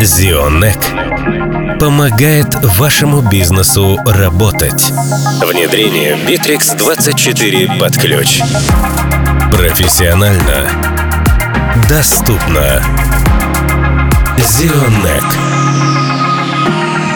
Зионек 0.00 0.78
помогает 1.80 2.54
вашему 2.76 3.20
бизнесу 3.20 3.98
работать. 4.06 4.92
Внедрение 5.42 6.16
Bittrex 6.16 6.76
24 6.76 7.78
под 7.80 7.96
ключ. 7.96 8.40
Профессионально. 9.52 10.70
Доступно. 11.88 12.82
Зионек. 14.38 15.24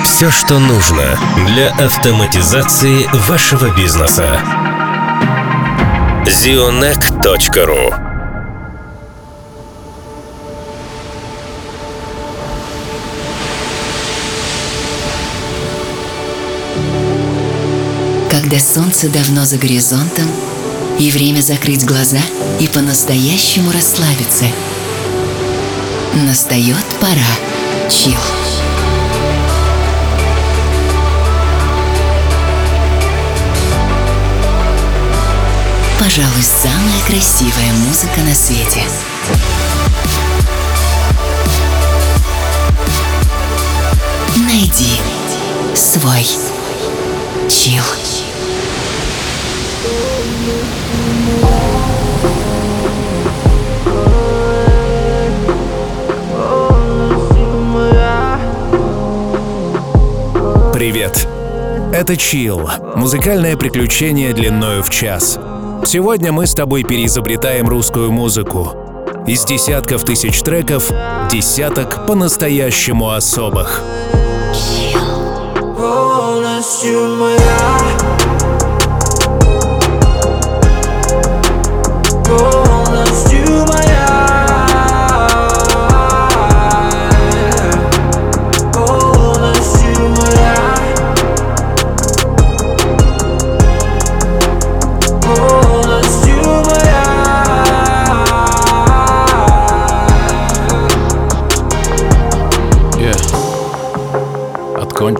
Все, 0.05 0.30
что 0.30 0.59
нужно 0.59 1.05
для 1.46 1.71
автоматизации 1.85 3.09
вашего 3.29 3.75
бизнеса. 3.77 4.41
zionec.ru 6.27 8.11
Когда 18.52 18.66
солнце 18.66 19.08
давно 19.08 19.46
за 19.46 19.56
горизонтом, 19.56 20.29
и 20.98 21.11
время 21.11 21.40
закрыть 21.40 21.86
глаза 21.86 22.18
и 22.61 22.68
по-настоящему 22.68 23.72
расслабиться. 23.72 24.44
Настает 26.26 26.84
пора. 27.00 27.16
Чил. 27.88 28.12
Пожалуй, 35.98 36.42
самая 36.42 37.00
красивая 37.06 37.72
музыка 37.86 38.20
на 38.20 38.34
свете. 38.34 38.83
Найди 44.36 45.00
свой 45.75 46.27
чил. 47.48 47.83
Привет! 60.73 61.28
Это 61.93 62.17
Чил, 62.17 62.69
музыкальное 62.97 63.56
приключение 63.56 64.33
длиною 64.33 64.83
в 64.83 64.91
час. 64.91 65.39
Сегодня 65.84 66.33
мы 66.33 66.47
с 66.47 66.55
тобой 66.55 66.84
переизобретаем 66.84 67.69
русскую 67.69 68.11
музыку. 68.11 68.73
Из 69.27 69.45
десятков 69.45 70.05
тысяч 70.05 70.43
треков, 70.43 70.91
десяток 71.31 72.06
по-настоящему 72.06 73.11
особых. 73.11 73.83
полностью 75.77 77.17
моя 77.17 78.31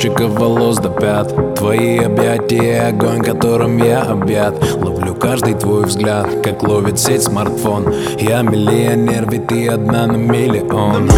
кончиков 0.03 0.39
волос 0.39 0.79
до 0.79 0.89
пят. 0.89 1.55
Твои 1.55 1.99
объятия, 1.99 2.89
огонь, 2.89 3.23
которым 3.23 3.79
я 3.79 4.03
объят. 4.03 4.55
Ловлю 4.75 5.15
каждый 5.15 5.55
твой 5.55 5.85
взгляд, 5.85 6.27
как 6.43 6.63
ловит 6.65 6.99
сеть 6.99 7.23
смартфон. 7.23 7.95
Я 8.19 8.43
миллионер, 8.43 9.31
ведь 9.31 9.47
ты 9.47 9.69
одна 9.69 10.07
на 10.07 10.17
миллион 10.17 11.09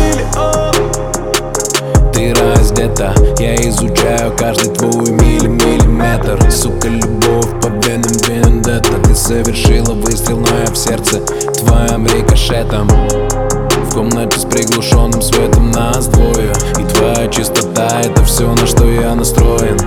Ты 2.25 2.33
раздета, 2.33 3.15
я 3.39 3.55
изучаю 3.69 4.35
каждый 4.39 4.73
твой 4.73 5.11
милли 5.11 5.47
миллиметр. 5.47 6.51
Сука, 6.51 6.89
любовь 6.89 7.51
по 7.61 7.67
венам 7.67 8.13
вендетта. 8.27 8.99
Ты 9.05 9.15
совершила 9.15 9.93
выстрел, 9.93 10.39
но 10.39 10.47
я 10.65 10.73
в 10.73 10.75
сердце 10.75 11.21
твоим 11.21 12.07
рикошетом. 12.07 12.89
В 12.89 13.93
комнате 13.93 14.39
с 14.39 14.47
приглушенным 14.47 15.21
светом 15.21 15.71
нас 15.71 16.07
двое. 16.07 16.51
И 16.79 16.85
твоя 16.95 17.29
чистота 17.29 18.01
это 18.01 18.25
все, 18.25 18.51
на 18.55 18.67
что 18.67 18.89
я 18.89 19.15
настроен. 19.15 19.79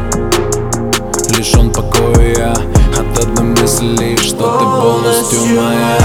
Лишен 1.36 1.72
покоя 1.72 2.53
от 3.00 3.18
одной 3.18 3.46
мысли, 3.46 4.16
что 4.18 4.59
ты 4.59 4.64
полностью 4.64 5.40
моя 5.56 5.97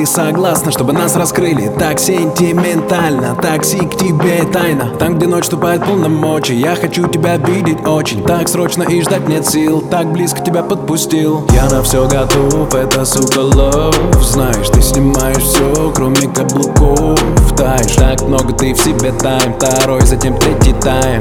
ты 0.00 0.06
согласна 0.06 0.72
Чтобы 0.72 0.92
нас 0.94 1.14
раскрыли? 1.14 1.70
Так 1.78 1.98
сентиментально 2.00 3.36
Такси 3.36 3.80
к 3.80 3.96
тебе 3.96 4.44
тайна. 4.50 4.96
Там, 4.98 5.16
где 5.16 5.26
ночь 5.26 5.44
вступает 5.44 5.84
полномочия 5.84 6.54
Я 6.54 6.74
хочу 6.74 7.06
тебя 7.06 7.36
видеть 7.36 7.86
очень. 7.86 8.24
Так 8.24 8.48
срочно 8.48 8.84
и 8.84 9.02
ждать 9.02 9.28
нет 9.28 9.46
сил 9.46 9.82
Так 9.82 10.10
близко 10.10 10.40
тебя 10.40 10.62
подпустил. 10.62 11.46
Я 11.52 11.68
на 11.68 11.82
все 11.82 12.08
готов, 12.08 12.74
это 12.74 13.04
сука 13.04 13.40
love. 13.40 14.22
Знаешь, 14.22 14.68
ты 14.70 14.80
снимаешь 14.80 15.42
все, 15.42 15.92
кроме 15.94 16.28
каблуков. 16.28 17.20
Таешь, 17.56 17.96
так 17.96 18.22
много 18.22 18.54
ты 18.54 18.72
в 18.72 18.78
себе 18.78 19.12
тайм. 19.12 19.54
Второй, 19.54 20.00
затем 20.06 20.36
третий 20.38 20.72
тайм. 20.80 21.20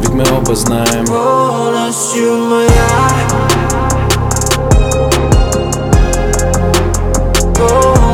Ведь 0.00 0.10
мы 0.10 0.24
оба 0.36 0.54
знаем. 0.54 1.06
Полностью 1.06 2.36
моя. 2.36 2.68
Полностью 7.56 8.11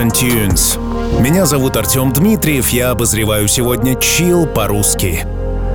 Russian 0.00 0.10
Tunes. 0.10 0.78
Меня 1.20 1.46
зовут 1.46 1.76
Артем 1.76 2.12
Дмитриев, 2.12 2.68
я 2.68 2.90
обозреваю 2.90 3.48
сегодня 3.48 3.94
чил 3.96 4.46
по-русски. 4.46 5.26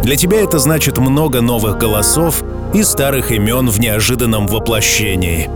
Для 0.04 0.16
тебя 0.16 0.42
это 0.42 0.58
значит 0.58 0.98
много 0.98 1.42
новых 1.42 1.78
голосов 1.78 2.44
и 2.74 2.84
старых 2.84 3.32
имен 3.32 3.70
в 3.70 3.80
неожиданном 3.80 4.48
воплощении. 4.48 5.50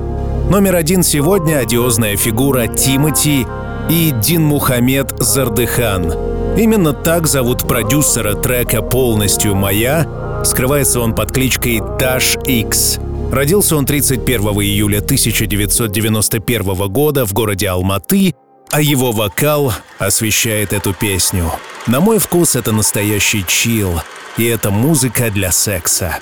Номер 0.50 0.76
один 0.76 1.04
сегодня— 1.04 1.58
одиозная 1.60 2.18
фигура 2.18 2.68
Тимати 2.68 3.46
и 3.90 4.12
Дин 4.22 4.44
Мухаммед 4.44 5.14
Зардыхан. 5.20 6.14
Именно 6.58 6.94
так 6.94 7.28
зовут 7.28 7.68
продюсера 7.68 8.34
трека 8.34 8.82
«Полностью 8.82 9.56
моя». 9.56 10.08
Скрывается 10.44 11.00
он 11.00 11.14
под 11.14 11.32
кличкой 11.32 11.82
Таш 12.00 12.38
X. 12.46 13.00
Родился 13.32 13.76
он 13.76 13.86
31 13.86 14.42
июля 14.62 15.00
1991 15.00 16.88
года 16.88 17.26
в 17.26 17.34
городе 17.34 17.70
Алматы, 17.70 18.34
а 18.72 18.82
его 18.82 19.12
вокал 19.12 19.74
освещает 20.00 20.74
эту 20.74 20.94
песню. 20.94 21.52
На 21.88 22.00
мой 22.00 22.18
вкус 22.20 22.56
это 22.56 22.72
настоящий 22.72 23.46
чил, 23.46 24.02
и 24.38 24.46
это 24.46 24.72
музыка 24.72 25.30
для 25.30 25.52
секса. 25.52 26.20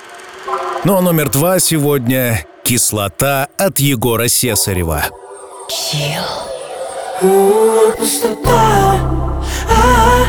Ну 0.84 0.96
а 0.96 1.00
номер 1.00 1.28
два 1.28 1.58
сегодня 1.58 2.46
«Кислота» 2.62 3.48
от 3.58 3.80
Егора 3.80 4.28
Сесарева. 4.28 5.06
пустота 7.98 8.94
а? 9.68 10.24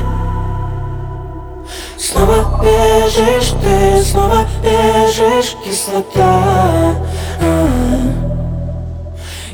Снова 1.98 2.64
бежишь 2.64 3.54
ты, 3.62 4.04
снова 4.04 4.48
бежишь 4.64 5.56
Кислота 5.64 6.96
а? 7.42 7.68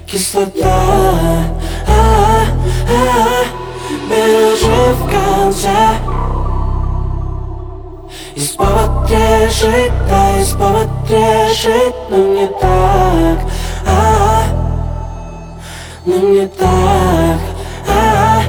Кислота 0.07 0.81
а 1.87 2.45
Бежи 4.09 4.93
в 4.93 5.11
конце 5.11 5.97
И 8.35 8.41
снова 8.41 9.07
трежит, 9.07 9.93
да 10.09 10.39
и 10.39 10.43
снова 10.43 10.81
трежит 11.07 11.95
Но 12.09 12.17
не 12.17 12.47
так. 12.47 13.39
А 13.87 14.43
но 16.05 16.17
не 16.17 16.45
так. 16.45 17.39
А, 17.87 18.41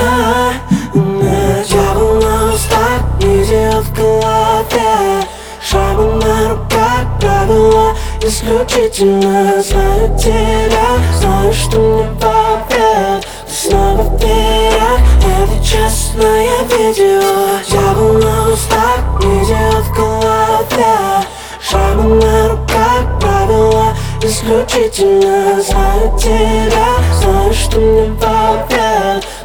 а, 0.00 0.52
а. 0.94 1.64
Дьявол 1.68 2.14
на 2.22 2.54
устах, 2.54 3.02
идиот 3.20 3.84
в 3.84 3.94
голове 3.94 5.24
Шрамы 5.62 6.14
на 6.22 6.50
руках, 6.50 7.06
правила 7.20 7.94
исключительно 8.22 9.62
Знаю 9.62 10.18
тебя, 10.18 10.98
знаю, 11.18 11.52
что 11.52 11.78
мне 11.78 12.08
Ты 12.68 13.52
снова 13.52 14.02
в 14.02 14.18
дверях, 14.18 15.00
это 15.20 15.64
честное 15.64 16.48
видео. 16.68 17.60
Дьявол 17.68 18.14
на 18.14 18.52
устах, 18.52 19.13
идиот 19.44 19.84
в 19.84 19.92
голове 19.94 21.26
Шрамы 21.60 22.14
на 22.14 22.48
руках, 22.48 23.20
правила 23.20 23.94
исключительно 24.22 25.60
Знаю 25.60 26.18
тебя, 26.18 26.86
знаю, 27.20 27.52
что 27.52 27.78
мне 27.78 28.10
в 28.10 28.18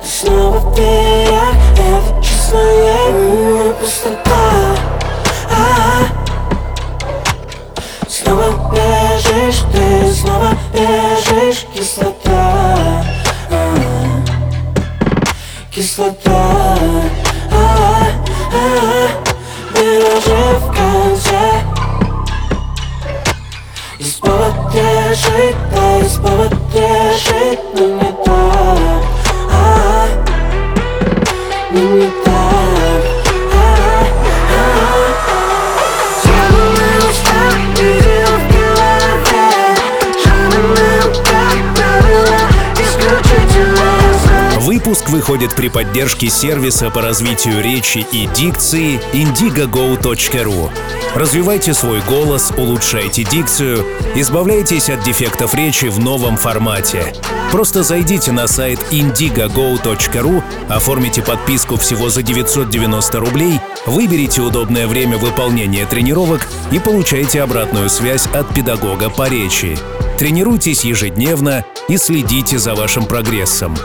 Ты 0.02 0.08
снова 0.08 0.58
в 0.60 0.74
дверях, 0.74 1.56
это 1.76 2.24
честная 2.24 3.74
пустота. 3.80 4.76
А 5.52 6.06
Снова 8.08 8.72
бежишь, 8.72 9.64
ты 9.72 10.14
снова 10.14 10.52
бежишь 10.74 11.66
Кислота. 11.74 13.04
А 13.52 13.76
Кислота 15.72 16.70
а 19.80 19.82
Бежи 19.82 20.60
в 20.60 20.68
конце 20.74 21.64
и 23.98 24.04
снова 24.04 24.52
держит, 24.74 25.56
да 25.74 26.00
и 26.00 26.08
снова 26.08 26.50
держит, 26.74 27.60
но 27.76 27.86
не 27.88 28.24
так 28.26 28.59
выходит 45.20 45.54
при 45.54 45.68
поддержке 45.68 46.30
сервиса 46.30 46.90
по 46.90 47.02
развитию 47.02 47.62
речи 47.62 48.06
и 48.14 48.26
дикции 48.28 49.02
indigogo.ru. 49.12 50.70
Развивайте 51.14 51.74
свой 51.74 52.00
голос, 52.08 52.54
улучшайте 52.56 53.26
дикцию, 53.26 53.86
избавляйтесь 54.16 54.90
от 54.90 55.04
дефектов 55.04 55.54
речи 55.56 55.88
в 55.88 56.00
новом 56.00 56.38
формате. 56.38 57.14
Просто 57.52 57.84
зайдите 57.84 58.32
на 58.32 58.48
сайт 58.48 58.80
indigogo.ru, 58.92 60.42
оформите 60.70 61.22
подписку 61.22 61.76
всего 61.76 62.08
за 62.08 62.24
990 62.24 63.20
рублей, 63.20 63.60
выберите 63.86 64.40
удобное 64.40 64.88
время 64.88 65.18
выполнения 65.18 65.86
тренировок 65.86 66.48
и 66.72 66.80
получайте 66.80 67.42
обратную 67.42 67.90
связь 67.90 68.26
от 68.28 68.54
педагога 68.54 69.10
по 69.10 69.28
речи. 69.28 69.78
Тренируйтесь 70.18 70.86
ежедневно 70.86 71.66
и 71.90 71.98
следите 71.98 72.58
за 72.58 72.74
вашим 72.74 73.06
прогрессом. 73.06 73.76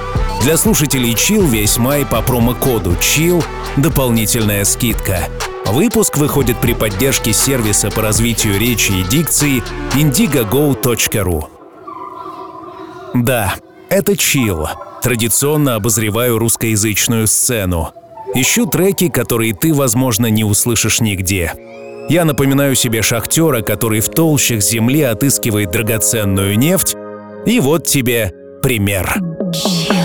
Для 0.45 0.59
слушателей 0.59 1.15
Chill 1.15 1.47
весь 1.47 1.79
май 1.79 2.05
по 2.05 2.21
промокоду 2.21 2.91
Chill 2.91 3.43
дополнительная 3.79 4.65
скидка. 4.65 5.31
Выпуск 5.65 6.19
выходит 6.19 6.61
при 6.61 6.75
поддержке 6.75 7.33
сервиса 7.33 7.91
по 7.91 8.03
развитию 8.03 8.59
речи 8.61 8.93
и 8.93 9.05
дикции 9.05 9.63
indigogo.ru. 9.95 11.45
Да, 13.15 13.55
это 13.89 14.13
Chill. 14.13 14.69
Традиционно 15.03 15.77
обозреваю 15.77 16.37
русскоязычную 16.37 17.27
сцену. 17.27 17.93
Ищу 18.35 18.67
треки, 18.67 19.09
которые 19.09 19.55
ты, 19.55 19.73
возможно, 19.73 20.27
не 20.27 20.45
услышишь 20.45 21.01
нигде. 21.01 21.55
Я 22.11 22.27
напоминаю 22.27 22.75
себе 22.75 23.01
шахтера, 23.01 23.63
который 23.63 24.01
в 24.01 24.11
толщах 24.11 24.61
земли 24.61 25.01
отыскивает 25.01 25.71
драгоценную 25.71 26.59
нефть. 26.59 26.97
И 27.47 27.61
вот 27.61 27.87
тебе 27.87 28.31
пример. 28.63 29.15
Птицы 29.55 30.04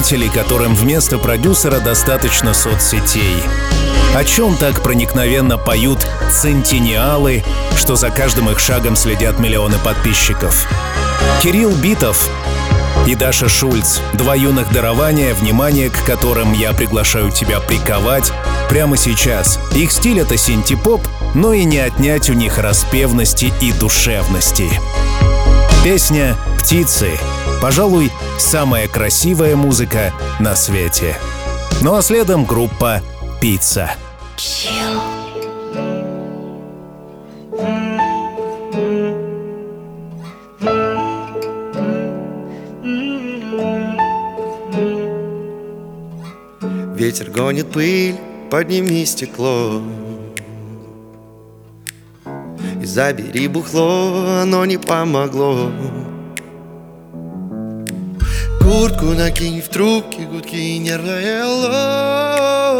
исполнители, 0.00 0.28
которым 0.28 0.74
вместо 0.74 1.18
продюсера 1.18 1.78
достаточно 1.80 2.54
соцсетей? 2.54 3.36
О 4.14 4.24
чем 4.24 4.56
так 4.56 4.82
проникновенно 4.82 5.58
поют 5.58 5.98
центениалы, 6.30 7.44
что 7.76 7.96
за 7.96 8.10
каждым 8.10 8.50
их 8.50 8.58
шагом 8.58 8.96
следят 8.96 9.38
миллионы 9.38 9.76
подписчиков? 9.84 10.66
Кирилл 11.42 11.72
Битов 11.72 12.28
и 13.06 13.14
Даша 13.14 13.48
Шульц. 13.48 13.98
Два 14.14 14.34
юных 14.34 14.72
дарования, 14.72 15.34
внимание 15.34 15.90
к 15.90 16.04
которым 16.04 16.54
я 16.54 16.72
приглашаю 16.72 17.30
тебя 17.30 17.60
приковать 17.60 18.32
прямо 18.68 18.96
сейчас. 18.96 19.58
Их 19.74 19.92
стиль— 19.92 20.20
это 20.20 20.36
синтепоп, 20.36 21.02
но 21.34 21.52
и 21.52 21.64
не 21.64 21.78
отнять 21.78 22.30
у 22.30 22.32
них 22.32 22.58
распевности 22.58 23.52
и 23.60 23.72
душевности. 23.72 24.68
Песня 25.84 26.36
«Птицы»— 26.58 27.10
пожалуй, 27.62 28.10
самая 28.40 28.88
красивая 28.88 29.54
музыка 29.54 30.12
на 30.40 30.56
свете. 30.56 31.16
Ну 31.82 31.94
а 31.94 32.02
следом 32.02 32.44
группа 32.44 33.00
«Пицца». 33.40 33.90
Ветер 46.94 47.30
гонит 47.30 47.72
пыль, 47.72 48.16
подними 48.50 49.06
стекло 49.06 49.80
И 52.80 52.84
забери 52.84 53.48
бухло, 53.48 54.42
оно 54.42 54.66
не 54.66 54.76
помогло 54.76 55.70
Куртку 58.70 59.06
накинь 59.06 59.60
в 59.60 59.68
трубке, 59.68 60.26
гудки 60.26 60.78
нервное 60.78 61.44
ло 61.44 62.78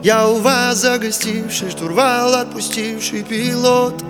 Я 0.00 0.28
у 0.28 0.38
вас 0.38 0.78
загостивший, 0.78 1.70
штурвал 1.70 2.34
отпустивший 2.34 3.24
пилот. 3.24 4.04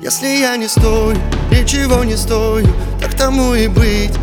Если 0.00 0.28
я 0.38 0.56
не 0.56 0.68
стою, 0.68 1.16
ничего 1.50 2.04
не 2.04 2.16
стою, 2.16 2.68
так 3.00 3.14
тому 3.14 3.54
и 3.54 3.66
быть. 3.66 4.14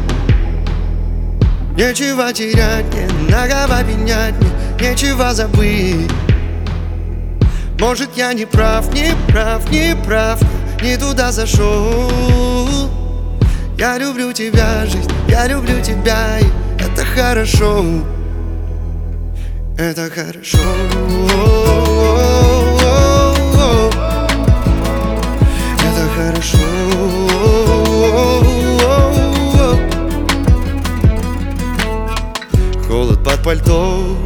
Нечего 1.75 2.31
терять, 2.31 2.85
не 2.93 3.05
нагова 3.29 3.83
пенять, 3.83 4.35
мне 4.39 4.49
нечего 4.79 5.33
забыть. 5.33 6.09
Может 7.81 8.15
я 8.15 8.31
не 8.31 8.45
прав, 8.45 8.93
не 8.93 9.13
прав, 9.27 9.69
не 9.69 9.93
прав, 10.05 10.39
не 10.81 10.95
туда 10.95 11.33
зашел 11.33 13.02
Я 13.77 13.97
люблю 13.97 14.31
тебя, 14.31 14.85
жизнь, 14.85 15.09
я 15.27 15.47
люблю 15.47 15.81
тебя, 15.81 16.39
и 16.39 16.45
это 16.79 17.03
хорошо. 17.03 17.83
Это 19.77 20.09
хорошо. 20.11 20.59
Это 25.79 26.07
хорошо. 26.15 26.57
Холод 32.87 33.23
под 33.23 33.43
пальто, 33.43 34.17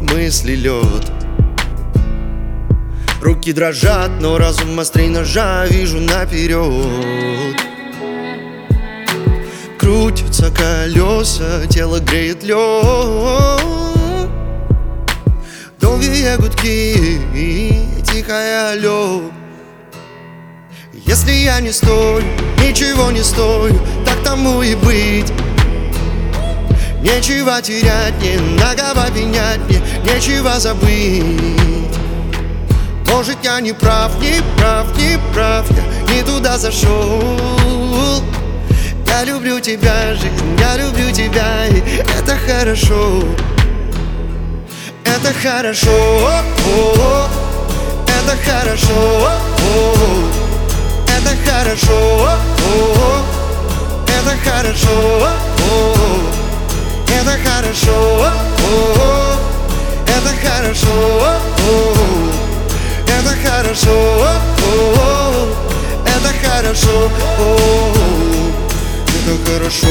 мысли 0.00 0.54
лед. 0.54 1.10
Руки 3.20 3.52
дрожат, 3.52 4.10
но 4.20 4.36
разум 4.36 4.78
острей 4.80 5.08
ножа 5.08 5.64
Вижу 5.66 6.00
наперед 6.00 7.71
Крутятся 9.92 10.50
колеса, 10.50 11.66
тело 11.68 12.00
греет 12.00 12.42
лед. 12.42 12.56
Долгие 15.78 16.34
гудки 16.38 17.20
и 17.34 18.02
тихое 18.02 18.72
алло 18.72 19.20
Если 20.94 21.32
я 21.32 21.60
не 21.60 21.72
стою, 21.72 22.24
ничего 22.56 23.10
не 23.10 23.22
стою 23.22 23.78
Так 24.06 24.16
тому 24.24 24.62
и 24.62 24.74
быть. 24.76 25.30
Нечего 27.02 27.60
терять, 27.60 28.14
не 28.22 28.38
нагова 28.58 29.10
пенять 29.14 29.60
мне 29.68 29.82
Нечего 30.06 30.58
забыть. 30.58 31.98
Может 33.08 33.36
я 33.44 33.60
не 33.60 33.74
прав, 33.74 34.18
не 34.22 34.40
прав, 34.56 34.86
не 34.96 35.18
прав 35.34 35.66
Я 35.70 36.14
не 36.14 36.22
туда 36.22 36.56
зашел 36.56 37.22
Я 39.12 39.24
люблю 39.24 39.60
тебя, 39.60 40.14
жизнь, 40.14 40.58
я 40.58 40.76
люблю 40.78 41.12
тебя 41.12 41.66
И 41.66 41.80
это 41.98 42.36
хорошо 42.46 43.22
Это 45.04 45.32
хорошо 45.34 45.90
о-о-о. 45.90 47.28
Это 48.08 48.36
хорошо 48.42 48.94
о-о-о. 49.26 50.28
Это 51.06 51.32
хорошо 51.44 51.98
о-о-о. 52.24 53.22
Это 54.08 54.32
хорошо 54.50 54.96
о-о-о. 55.20 56.32
Это 57.08 57.34
хорошо, 57.44 57.96
о-о-о. 58.22 59.36
это 60.06 60.32
хорошо, 60.42 60.94
о-о-о. 61.20 61.92
это 63.06 63.32
хорошо, 63.44 63.94
о-о-о. 64.24 65.46
это 66.06 66.30
хорошо, 66.42 67.10
о-о-о. 69.12 69.22
это 69.22 69.50
хорошо. 69.50 69.88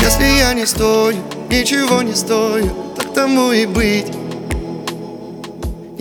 Если 0.00 0.38
я 0.38 0.54
не 0.54 0.66
стою, 0.66 1.16
ничего 1.50 2.02
не 2.02 2.14
стою, 2.14 2.70
так 2.96 3.12
тому 3.14 3.52
и 3.52 3.66
быть. 3.66 4.13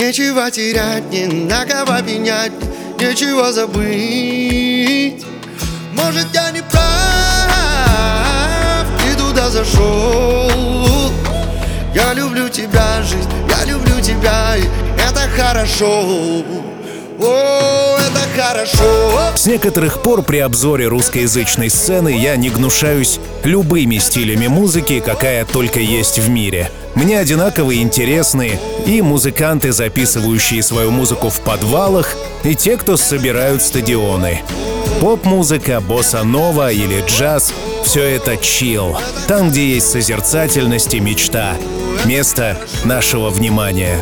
Нечего 0.06 0.52
терять, 0.52 1.10
не 1.12 1.28
на 1.28 1.66
кого 1.66 2.02
пенять, 2.02 2.52
нечего 3.00 3.54
забыть. 3.54 5.26
Может 5.94 6.28
я 6.34 6.52
не 6.52 6.62
прав, 6.62 6.84
и 9.10 9.16
туда 9.16 9.50
зашел. 9.50 11.10
Я 11.96 12.14
люблю 12.14 12.50
тебя, 12.50 13.02
жизнь, 13.02 13.30
я 13.50 13.64
люблю 13.64 14.02
тебя, 14.02 14.58
и 14.58 14.64
это 15.00 15.22
хорошо. 15.38 16.44
О, 17.22 17.93
это 17.93 17.93
хорошо. 18.36 19.34
С 19.36 19.46
некоторых 19.46 20.02
пор 20.02 20.24
при 20.24 20.38
обзоре 20.38 20.88
русскоязычной 20.88 21.70
сцены 21.70 22.18
я 22.18 22.36
не 22.36 22.50
гнушаюсь 22.50 23.20
любыми 23.44 23.98
стилями 23.98 24.48
музыки, 24.48 25.02
какая 25.06 25.46
только 25.46 25.80
есть 25.80 26.20
в 26.20 26.30
мире. 26.30 26.72
Мне 26.96 27.20
одинаково 27.20 27.76
интересны 27.76 28.60
и 28.86 29.02
музыканты, 29.02 29.72
записывающие 29.72 30.62
свою 30.62 30.92
музыку 30.92 31.30
в 31.30 31.40
подвалах, 31.42 32.16
и 32.44 32.56
те, 32.56 32.78
кто 32.78 32.98
собирают 32.98 33.62
стадионы. 33.62 34.42
Поп-музыка, 35.02 35.82
босса-нова 35.82 36.72
или 36.72 37.04
джаз— 37.08 37.54
все 37.84 38.04
это 38.04 38.38
чил. 38.38 38.98
Там, 39.28 39.50
где 39.50 39.74
есть 39.74 39.90
созерцательность 39.92 40.94
и 40.94 41.00
мечта. 41.00 41.56
Место 42.06 42.58
нашего 42.86 43.30
внимания. 43.30 43.98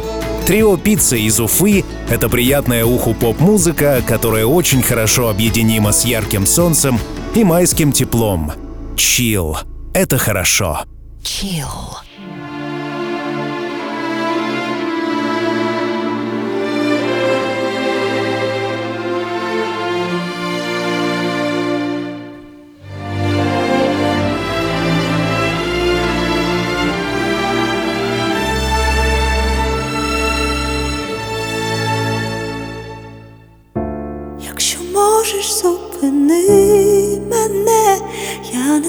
Трио 0.52 0.76
«Пицца» 0.76 1.16
из 1.16 1.40
Уфы— 1.40 1.86
это 2.10 2.28
приятная 2.28 2.84
уху 2.84 3.14
поп-музыка, 3.14 4.04
которая 4.06 4.46
очень 4.46 4.82
хорошо 4.82 5.30
объединима 5.30 5.94
с 5.94 6.04
ярким 6.04 6.46
солнцем 6.46 7.00
и 7.34 7.46
майским 7.46 7.94
теплом. 7.94 8.52
Чил— 8.98 9.58
это 9.94 10.18
хорошо. 10.18 10.82
Chill. 11.24 12.11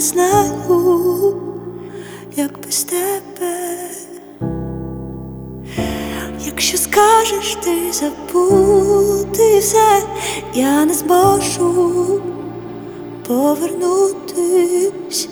Знаю, 0.02 1.36
як 2.36 2.58
без 2.66 2.84
тебе. 2.84 3.78
Якщо 6.46 6.78
скажеш, 6.78 7.56
ти 7.64 7.92
забути 7.92 9.58
все, 9.58 10.02
я 10.54 10.84
не 10.84 10.94
зможу 10.94 12.20
повернутись. 13.28 15.28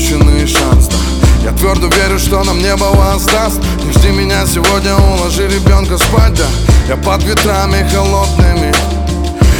Каждый 0.00 0.16
неупущенный 0.16 0.46
шанс 0.46 0.86
да. 0.86 0.96
Я 1.44 1.52
твердо 1.52 1.88
верю, 1.88 2.18
что 2.18 2.42
нам 2.44 2.58
небо 2.58 2.84
воздаст 2.94 3.60
Не 3.84 3.92
жди 3.92 4.08
меня 4.08 4.46
сегодня, 4.46 4.94
уложи 4.96 5.46
ребенка 5.46 5.98
спать 5.98 6.34
да. 6.34 6.46
Я 6.88 6.96
под 6.96 7.22
ветрами 7.24 7.86
холодными 7.92 8.72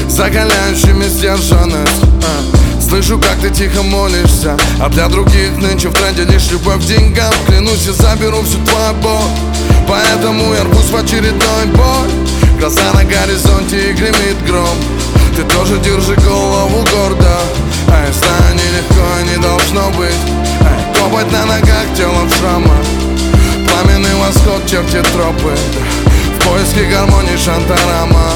Закаляющими 0.08 1.04
сдержанность 1.04 2.02
а. 2.22 2.80
Слышу, 2.80 3.18
как 3.18 3.38
ты 3.40 3.50
тихо 3.50 3.82
молишься 3.82 4.56
А 4.80 4.88
для 4.88 5.08
других 5.08 5.56
нынче 5.58 5.88
в 5.88 5.92
тренде 5.92 6.24
лишь 6.24 6.50
любовь 6.50 6.82
к 6.82 6.86
деньгам 6.86 7.32
Клянусь, 7.46 7.86
я 7.86 7.92
заберу 7.92 8.42
всю 8.42 8.58
твою 8.64 8.94
боль 9.02 9.30
Поэтому 9.88 10.54
я 10.54 10.64
рвусь 10.64 10.90
в 10.90 10.96
очередной 10.96 11.66
бой 11.74 12.10
Глаза 12.58 12.92
на 12.94 13.04
горизонте 13.04 13.90
и 13.90 13.92
гремит 13.92 14.42
гром 14.46 14.76
Ты 15.36 15.42
тоже 15.54 15.78
держи 15.78 16.14
голову 16.16 16.84
гордо 16.92 17.38
А 17.88 18.06
я 18.06 18.12
знаю, 18.12 18.59
нелегко 18.70 19.20
и 19.20 19.36
не 19.36 19.42
должно 19.42 19.90
быть. 19.90 20.14
Эй, 20.60 20.94
Топать 20.94 21.30
на 21.32 21.44
ногах, 21.46 21.86
телом 21.96 22.28
в 22.28 22.40
Пламенный 23.68 24.14
восход 24.16 24.66
чертит 24.66 25.06
тропы. 25.12 25.56
В 26.38 26.44
поиске 26.46 26.84
гармонии 26.84 27.36
шантарама 27.36 28.30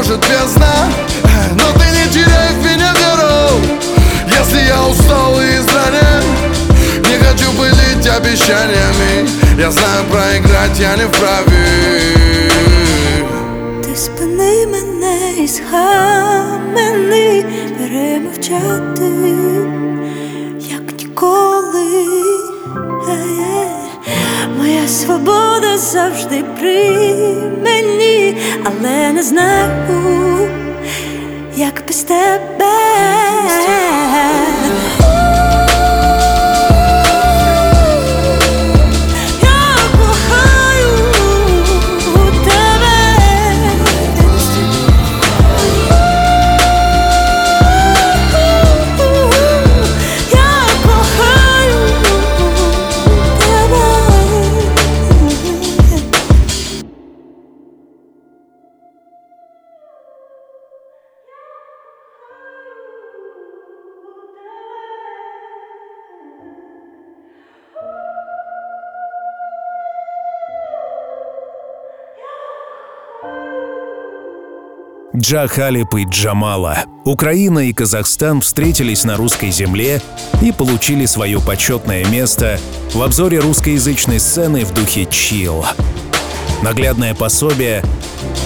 может 0.00 0.18
бездна 0.20 0.90
Но 1.56 1.78
ты 1.78 1.86
не 1.90 2.06
теряй 2.10 2.54
в 2.54 2.64
меня 2.64 2.90
веру 2.94 3.60
Если 4.38 4.66
я 4.66 4.86
устал 4.86 5.38
и 5.38 5.56
изранен. 5.56 6.24
Не 7.02 7.18
хочу 7.18 7.52
пылить 7.52 8.06
обещаниями. 8.06 9.28
Я 9.58 9.70
знаю, 9.70 10.04
проиграть 10.10 10.78
я 10.78 10.96
не 10.96 11.04
вправе. 11.04 11.66
Ти 13.84 13.96
спини 13.96 14.66
мене 14.66 15.44
і 15.44 15.48
схамени, 15.48 17.44
перемовчати, 17.78 19.10
як 20.70 20.92
ніколи. 20.98 21.70
Моя 24.58 24.88
свобода 24.88 25.78
завжди 25.78 26.44
при 26.60 27.19
мені, 27.82 28.36
але 28.64 29.12
не 29.12 29.22
знаю, 29.22 29.70
Джахалип 75.20 75.96
и 75.96 76.04
Джамала. 76.04 76.84
Украина 77.04 77.58
и 77.58 77.74
Казахстан 77.74 78.40
встретились 78.40 79.04
на 79.04 79.18
русской 79.18 79.50
земле 79.50 80.00
и 80.40 80.50
получили 80.50 81.04
свое 81.04 81.40
почетное 81.42 82.06
место 82.06 82.58
в 82.94 83.02
обзоре 83.02 83.38
русскоязычной 83.38 84.18
сцены 84.18 84.64
в 84.64 84.72
духе 84.72 85.04
чил. 85.04 85.66
Наглядное 86.62 87.14
пособие 87.14 87.82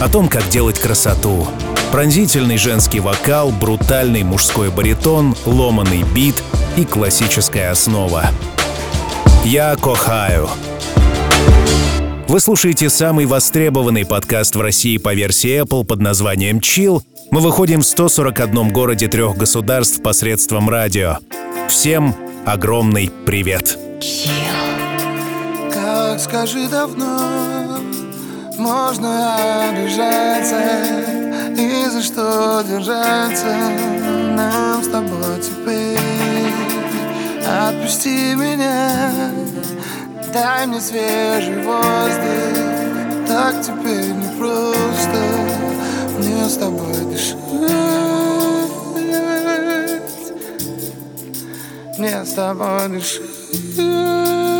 о 0.00 0.08
том, 0.08 0.26
как 0.26 0.48
делать 0.48 0.80
красоту. 0.80 1.46
Пронзительный 1.92 2.58
женский 2.58 2.98
вокал, 2.98 3.50
брутальный 3.50 4.24
мужской 4.24 4.70
баритон, 4.70 5.36
ломаный 5.46 6.02
бит 6.02 6.42
и 6.76 6.84
классическая 6.84 7.70
основа. 7.70 8.30
Я 9.44 9.76
кохаю. 9.76 10.48
Вы 12.34 12.40
слушаете 12.40 12.90
самый 12.90 13.26
востребованный 13.26 14.04
подкаст 14.04 14.56
в 14.56 14.60
России 14.60 14.96
по 14.98 15.14
версии 15.14 15.62
Apple 15.62 15.84
под 15.84 16.00
названием 16.00 16.58
Chill. 16.58 17.00
Мы 17.30 17.38
выходим 17.38 17.78
в 17.78 17.86
141 17.86 18.72
городе 18.72 19.06
трех 19.06 19.36
государств 19.36 20.02
посредством 20.02 20.68
радио. 20.68 21.18
Всем 21.68 22.12
огромный 22.44 23.12
привет! 23.24 23.78
Как 25.72 26.18
скажи 26.18 26.66
давно 26.68 27.78
можно 28.58 29.68
обижаться 29.68 30.60
и 31.56 31.88
за 31.88 32.02
что 32.02 32.64
держаться 32.68 33.56
нам 34.36 34.82
с 34.82 34.88
тобой 34.88 35.40
теперь. 35.40 36.00
Отпусти 37.46 38.34
меня, 38.34 39.12
дай 40.34 40.66
мне 40.66 40.80
свежий 40.80 41.62
воздух, 41.62 42.58
так 43.28 43.62
теперь 43.62 44.12
не 44.12 44.28
просто 44.36 45.20
мне 46.18 46.44
с 46.48 46.56
тобой 46.56 46.94
дышать. 47.08 47.38
Мне 51.98 52.24
с 52.24 52.32
тобой 52.32 52.88
дышать. 52.88 54.53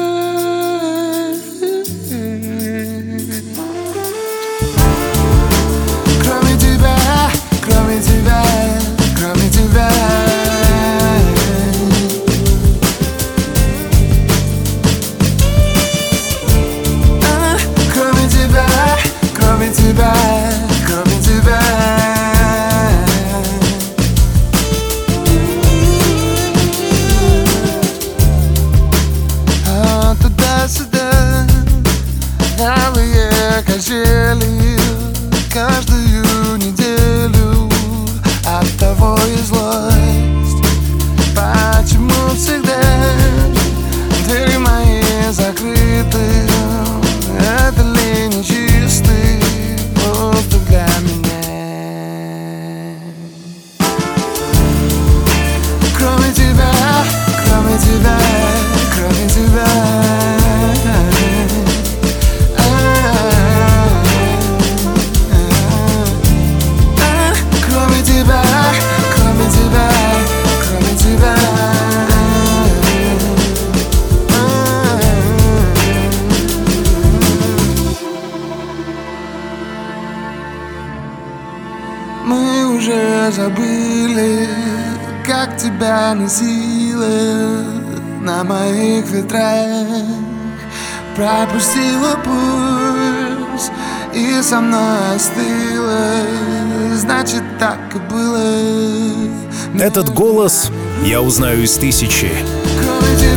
Этот 99.85 100.09
голос 100.15 100.71
я 101.05 101.21
узнаю 101.21 101.63
из 101.63 101.77
тысячи. 101.77 102.31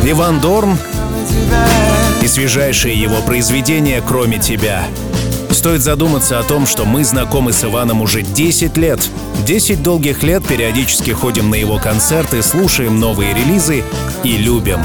Иван 0.02 0.40
Дорн 0.40 0.78
и 2.22 2.26
свежайшее 2.26 2.98
его 2.98 3.20
произведение 3.20 4.00
«Кроме 4.00 4.38
тебя». 4.38 4.86
Стоит 5.50 5.82
задуматься 5.82 6.38
о 6.38 6.42
том, 6.42 6.64
что 6.66 6.86
мы 6.86 7.04
знакомы 7.04 7.52
с 7.52 7.62
Иваном 7.64 8.00
уже 8.00 8.22
10 8.22 8.78
лет. 8.78 8.98
10 9.46 9.82
долгих 9.82 10.22
лет 10.22 10.42
периодически 10.42 11.10
ходим 11.10 11.50
на 11.50 11.56
его 11.56 11.76
концерты, 11.76 12.40
слушаем 12.42 12.98
новые 12.98 13.34
релизы 13.34 13.84
и 14.24 14.38
любим. 14.38 14.80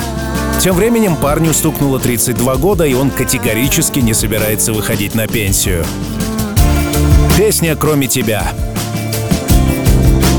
Тем 0.60 0.76
временем 0.76 1.16
парню 1.16 1.54
стукнуло 1.54 1.98
32 1.98 2.58
года, 2.58 2.84
и 2.84 2.94
он 2.94 3.10
категорически 3.10 4.00
не 4.00 4.14
собирается 4.14 4.74
выходить 4.74 5.16
на 5.16 5.28
пенсию. 5.28 5.86
Песня 7.38 7.78
«Кроме 7.78 8.08
тебя». 8.08 8.52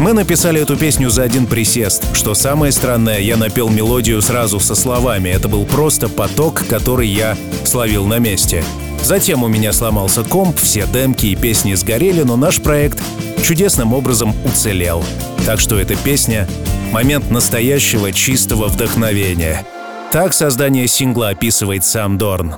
Мы 0.01 0.13
написали 0.13 0.61
эту 0.61 0.77
песню 0.77 1.09
за 1.09 1.23
один 1.23 1.47
присест. 1.47 2.05
Что 2.15 2.35
самое 2.35 2.73
странное, 2.73 3.21
я 3.21 3.37
напел 3.37 3.69
мелодию 3.71 4.21
сразу 4.21 4.61
со 4.61 4.75
словами. 4.75 5.29
Это 5.29 5.49
был 5.49 5.65
просто 5.65 6.09
поток, 6.09 6.65
который 6.69 7.09
я 7.09 7.37
словил 7.65 8.07
на 8.07 8.19
месте. 8.19 8.65
Затем 9.03 9.43
у 9.45 9.49
меня 9.49 9.73
сломался 9.73 10.25
комп, 10.25 10.59
все 10.59 10.87
демки 10.87 11.27
и 11.27 11.37
песни 11.37 11.75
сгорели, 11.75 12.23
но 12.23 12.37
наш 12.37 12.61
проект 12.61 13.01
чудесным 13.43 13.93
образом 13.93 14.35
уцелел. 14.45 15.05
Так 15.47 15.61
что 15.61 15.79
эта 15.79 15.95
песня— 15.95 16.49
момент 16.93 17.31
настоящего 17.31 18.13
чистого 18.13 18.69
вдохновения. 18.69 19.67
Так 20.11 20.33
создание 20.33 20.87
сингла 20.87 21.31
описывает 21.31 21.85
сам 21.85 22.19
Дорн. 22.19 22.55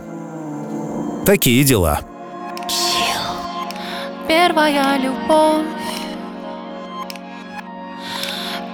Такие 1.25 1.65
дела. 1.65 2.01
Первая 4.29 4.99
любовь 4.99 5.67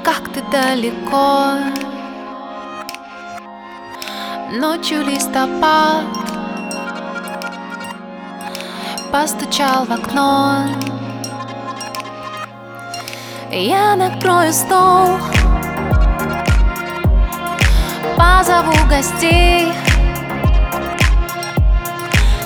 Как 0.04 0.32
ты 0.32 0.42
далеко. 0.50 1.58
Ночью 4.50 5.04
листопад 5.04 6.04
Постучал 9.12 9.84
в 9.84 9.92
окно. 9.92 10.66
Я 13.52 13.94
накрою 13.94 14.52
стол 14.52 15.18
Позову 18.16 18.74
гостей. 18.88 19.72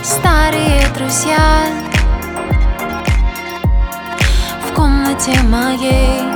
Старые 0.02 0.86
друзья 0.94 1.64
в 4.68 4.74
комнате 4.74 5.40
моей 5.44 6.35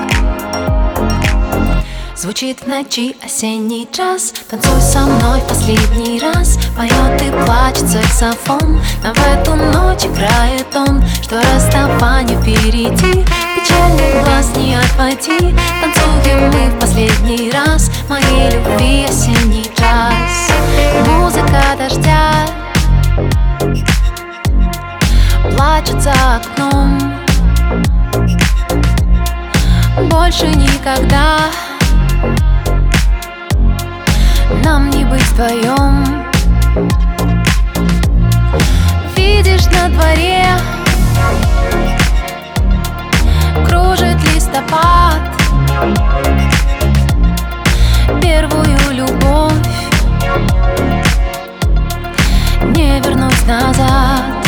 Звучит 2.21 2.61
в 2.61 2.67
ночи 2.67 3.17
осенний 3.25 3.89
час 3.91 4.35
Танцуй 4.51 4.79
со 4.83 5.07
мной 5.07 5.41
в 5.41 5.49
последний 5.49 6.21
раз. 6.21 6.59
Поет 6.77 7.23
и 7.23 7.31
плачет 7.31 7.89
саксофон. 7.89 8.79
Но 9.03 9.15
в 9.15 9.27
эту 9.27 9.55
ночь 9.55 10.05
играет 10.05 10.67
он. 10.77 11.03
Что 11.23 11.41
расставание 11.41 12.39
впереди 12.43 13.25
Печальный 13.57 14.21
глаз 14.23 14.55
не 14.55 14.75
отводи. 14.75 15.57
Танцуем 15.81 16.51
мы 16.51 16.69
в 16.69 16.79
последний 16.79 17.51
раз. 17.53 17.91
Моей 18.11 18.51
любви 18.51 19.07
осенний 19.09 19.71
час 19.75 20.53
Музыка 21.07 21.75
дождя. 21.79 22.47
Плачет 25.57 26.03
за 26.03 26.13
окном. 26.37 26.99
Больше 30.11 30.49
никогда 30.49 31.49
Нам 34.65 34.91
не 34.91 35.05
быть 35.05 35.23
вдвоем 35.23 36.05
Видишь 39.17 39.67
на 39.67 39.89
дворе 39.89 40.47
Кружит 43.67 44.23
листопад. 44.35 45.21
Первую 48.21 48.79
любовь 48.93 49.53
Не 52.75 53.01
вернуть 53.01 53.47
назад 53.47 54.40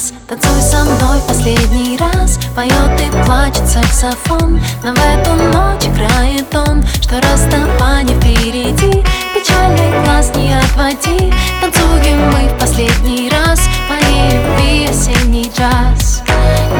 осенний 0.00 0.10
час 0.10 0.12
Танцуй 0.28 0.62
со 0.62 0.84
мной 0.84 1.20
последний 1.26 1.96
раз. 1.98 2.38
Поет 2.54 3.00
и 3.00 3.24
плачет 3.24 3.68
саксофон. 3.68 4.60
Но 4.82 4.94
в 4.94 4.98
эту 4.98 5.32
ночь 5.34 5.84
играет 5.84 6.54
он 6.54 6.84
Что 7.02 7.20
расставание 7.20 8.16
впереди. 8.18 9.04
Печальный 9.34 10.04
глаз 10.04 10.32
не 10.34 10.54
отводи. 10.56 11.32
Танцуем 11.60 12.30
мы 12.30 12.48
в 12.48 12.58
последний 12.58 13.30
раз. 13.30 13.60
Моей 13.88 14.38
любви 14.38 14.88
осенний 14.88 15.50
джаз. 15.56 16.22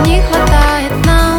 Не 0.04 0.22
хватает 0.22 1.06
нам 1.06 1.29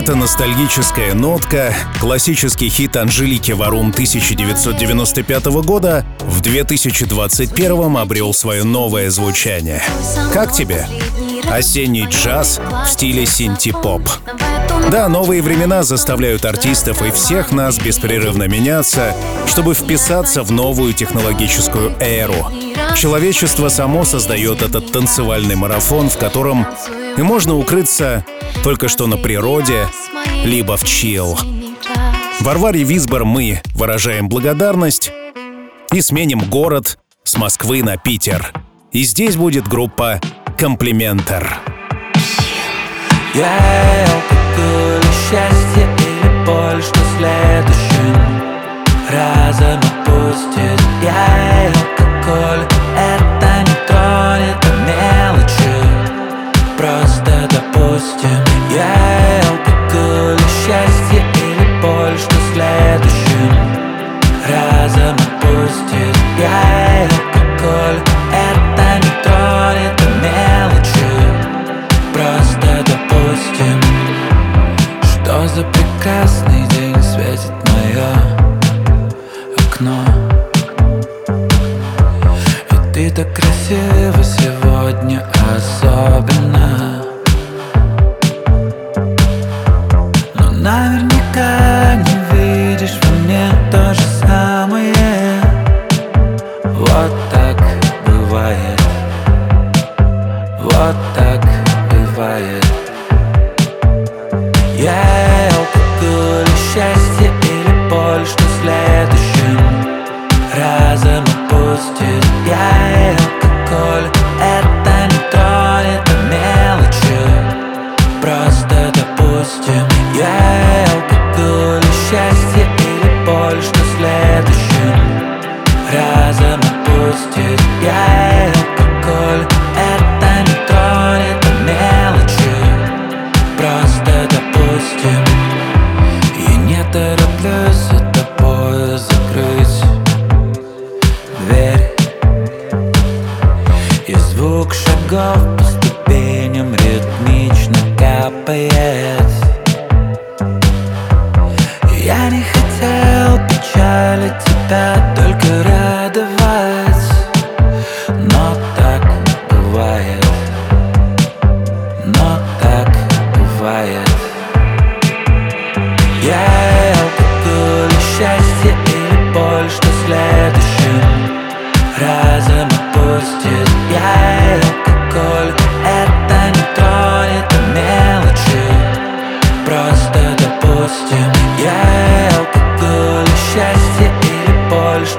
это 0.00 0.16
ностальгическая 0.16 1.12
нотка, 1.12 1.74
классический 2.00 2.70
хит 2.70 2.96
Анжелики 2.96 3.52
Варум 3.52 3.90
1995 3.90 5.44
года 5.62 6.06
в 6.20 6.40
2021 6.40 7.96
обрел 7.98 8.32
свое 8.32 8.64
новое 8.64 9.10
звучание. 9.10 9.82
Как 10.32 10.52
тебе? 10.52 10.86
Осенний 11.50 12.06
джаз 12.06 12.62
в 12.86 12.88
стиле 12.88 13.26
синти-поп. 13.26 14.08
Да, 14.90 15.06
новые 15.08 15.42
времена 15.42 15.82
заставляют 15.82 16.46
артистов 16.46 17.02
и 17.02 17.10
всех 17.10 17.52
нас 17.52 17.78
беспрерывно 17.78 18.48
меняться, 18.48 19.14
чтобы 19.46 19.74
вписаться 19.74 20.42
в 20.42 20.50
новую 20.50 20.94
технологическую 20.94 21.94
эру. 22.00 22.50
Человечество 22.96 23.68
само 23.68 24.06
создает 24.06 24.62
этот 24.62 24.92
танцевальный 24.92 25.56
марафон, 25.56 26.08
в 26.08 26.16
котором 26.16 26.66
и 27.20 27.22
можно 27.22 27.54
укрыться 27.54 28.24
только 28.64 28.88
что 28.88 29.06
на 29.06 29.18
природе, 29.18 29.86
либо 30.42 30.78
в 30.78 30.84
чил. 30.84 31.38
Варваре 32.40 32.82
Висбор 32.82 33.26
мы 33.26 33.60
выражаем 33.74 34.30
благодарность 34.30 35.12
и 35.92 36.00
сменим 36.00 36.40
город 36.48 36.98
с 37.24 37.36
Москвы 37.36 37.82
на 37.82 37.98
Питер. 37.98 38.54
И 38.92 39.02
здесь 39.02 39.36
будет 39.36 39.68
группа 39.68 40.18
алкоголь, 44.06 45.02
счастье 45.12 45.88
или 45.98 46.46
боль, 46.46 46.82
следующим 47.18 48.16
разом 49.10 49.78
отпустит 49.78 50.80
Я 51.02 51.66
алкоголь, 51.66 52.66
это 52.96 53.59
допустим 57.72 58.44
Я 58.70 59.40
алкоголь, 59.48 60.38
счастье 60.48 61.22
или 61.34 61.80
боль 61.80 62.18
Что 62.18 62.36
следующим 62.52 63.52
разом 64.48 65.14
отпустит 65.14 66.16
Я 66.38 67.02
алкоголь 67.02 68.19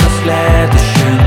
боль, 0.01 0.09
что 0.09 0.09
следующим 0.23 1.21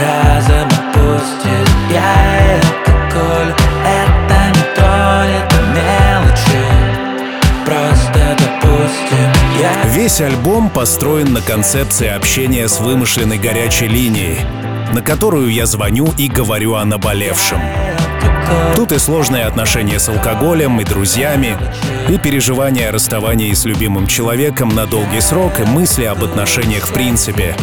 разом 0.00 0.68
опустит 0.68 1.68
Я 1.90 2.60
алкоголь, 2.60 3.54
это 3.84 4.38
не 4.48 4.64
тронет 4.74 5.52
мелочи 5.74 6.64
Просто 7.64 8.36
допустим 8.38 9.32
Я 9.60 9.88
Весь 9.90 10.20
альбом 10.20 10.70
построен 10.70 11.32
на 11.32 11.40
концепции 11.40 12.08
общения 12.08 12.68
с 12.68 12.80
вымышленной 12.80 13.38
горячей 13.38 13.88
линией, 13.88 14.38
на 14.92 15.02
которую 15.02 15.52
я 15.52 15.66
звоню 15.66 16.12
и 16.18 16.28
говорю 16.28 16.74
о 16.74 16.84
наболевшем. 16.84 17.60
Тут 18.76 18.92
и 18.92 18.98
сложные 18.98 19.44
отношения 19.44 19.98
с 19.98 20.08
алкоголем, 20.08 20.80
и 20.80 20.84
друзьями, 20.84 21.56
и 22.08 22.18
переживания 22.18 22.88
о 22.88 22.92
расставании 22.92 23.52
с 23.52 23.64
любимым 23.64 24.06
человеком 24.06 24.68
на 24.68 24.86
долгий 24.86 25.20
срок, 25.20 25.60
и 25.60 25.64
мысли 25.64 26.04
об 26.04 26.22
отношениях 26.24 26.86
в 26.86 26.92
принципе. 26.92 27.54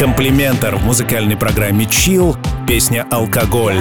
Комплиментар 0.00 0.76
в 0.76 0.84
музыкальной 0.84 1.36
программе 1.36 1.84
Chill, 1.84 2.36
песня 2.66 3.06
«Алкоголь». 3.10 3.80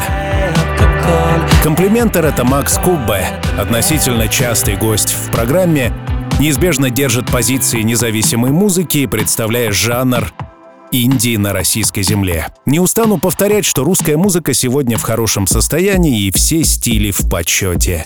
Комплиментар— 1.63 2.25
это 2.27 2.43
Макс 2.43 2.77
Куббе, 2.77 3.25
относительно 3.57 4.27
частый 4.27 4.75
гость 4.75 5.13
в 5.13 5.31
программе, 5.31 5.91
неизбежно 6.39 6.89
держит 6.89 7.31
позиции 7.31 7.81
независимой 7.81 8.51
музыки, 8.51 9.05
представляя 9.05 9.71
жанр 9.71 10.31
инди 11.03 11.35
на 11.37 11.51
российской 11.51 12.03
земле. 12.03 12.47
Не 12.65 12.79
устану 12.79 13.17
повторять, 13.17 13.65
что 13.65 13.83
русская 13.83 14.17
музыка 14.17 14.53
сегодня 14.53 14.97
в 14.97 15.01
хорошем 15.01 15.47
состоянии 15.47 16.21
и 16.21 16.31
все 16.31 16.63
стили 16.63 17.11
в 17.11 17.29
почете. 17.29 18.05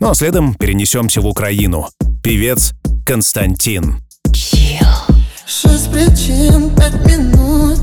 Ну 0.00 0.10
а 0.10 0.14
следом 0.14 0.54
перенесемся 0.54 1.20
в 1.20 1.26
Украину. 1.26 1.88
Певец 2.22 2.72
Константин. 3.06 4.02
Шесть 5.46 5.90
причин, 5.92 6.74
пять 6.74 7.04
минут 7.04 7.80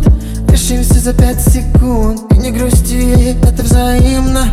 Решимся 0.50 1.00
за 1.00 1.14
пять 1.14 1.40
секунд 1.40 2.22
И 2.34 2.38
не 2.38 2.52
грусти, 2.52 3.38
это 3.44 3.62
взаимно 3.62 4.52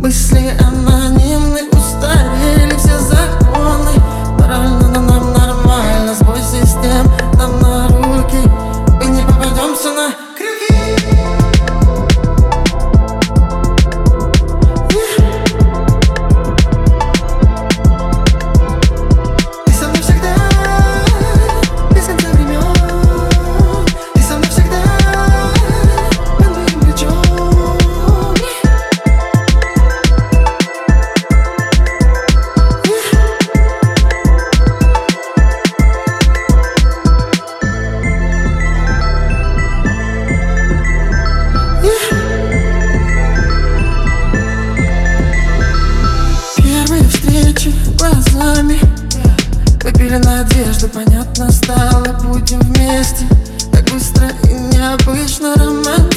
Мысли 0.00 0.52
анонимны 0.60 1.68
Устарели 1.72 2.76
все 2.78 2.98
законы 3.00 3.31
Надежду, 50.62 50.88
понятно 50.88 51.50
стало 51.50 52.04
Будем 52.22 52.60
вместе. 52.60 53.26
Так 53.72 53.90
быстро 53.90 54.28
и 54.44 54.54
необычно 54.74 55.54
Романтично, 55.56 56.11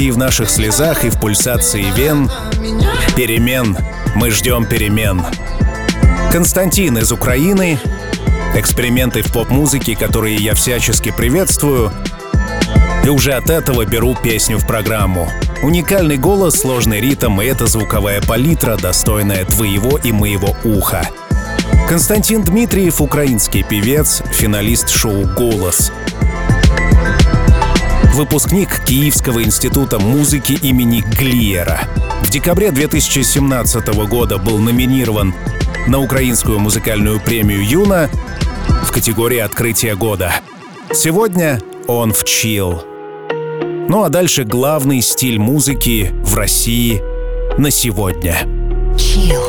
и 0.00 0.10
в 0.10 0.18
наших 0.18 0.50
слезах, 0.50 1.04
и 1.04 1.10
в 1.10 1.18
пульсации 1.18 1.84
вен. 1.96 2.30
Перемен. 3.16 3.76
Мы 4.14 4.30
ждем 4.30 4.64
перемен. 4.66 5.24
Константин 6.32 6.98
из 6.98 7.12
Украины. 7.12 7.78
Эксперименты 8.54 9.22
в 9.22 9.32
поп-музыке, 9.32 9.96
которые 9.96 10.36
я 10.36 10.54
всячески 10.54 11.10
приветствую. 11.10 11.92
И 13.04 13.08
уже 13.08 13.32
от 13.32 13.50
этого 13.50 13.84
беру 13.84 14.14
песню 14.14 14.58
в 14.58 14.66
программу. 14.66 15.28
Уникальный 15.62 16.16
голос, 16.16 16.60
сложный 16.60 17.00
ритм 17.00 17.40
и 17.40 17.46
эта 17.46 17.66
звуковая 17.66 18.20
палитра, 18.22 18.76
достойная 18.76 19.44
твоего 19.44 19.98
и 19.98 20.12
моего 20.12 20.56
уха. 20.64 21.08
Константин 21.88 22.42
Дмитриев— 22.42 23.00
украинский 23.02 23.62
певец, 23.62 24.22
финалист 24.32 24.90
шоу 24.90 25.24
«Голос». 25.24 25.90
Выпускник 28.18 28.80
Киевского 28.84 29.44
института 29.44 30.00
музыки 30.00 30.58
имени 30.60 31.02
Глиера. 31.02 31.82
В 32.20 32.28
декабре 32.28 32.72
2017 32.72 33.86
года 34.08 34.38
был 34.38 34.58
номинирован 34.58 35.32
на 35.86 36.00
украинскую 36.00 36.58
музыкальную 36.58 37.20
премию 37.20 37.64
«Юна» 37.64 38.10
в 38.82 38.90
категории 38.90 39.38
«Открытие 39.38 39.94
года». 39.94 40.32
Сегодня 40.92 41.60
он 41.86 42.12
в 42.12 42.24
чил. 42.24 42.82
Ну 43.88 44.02
а 44.02 44.08
дальше 44.08 44.42
главный 44.42 45.00
стиль 45.00 45.38
музыки 45.38 46.10
в 46.24 46.34
России 46.34 47.00
на 47.56 47.70
сегодня. 47.70 48.34
Chill. 48.96 49.44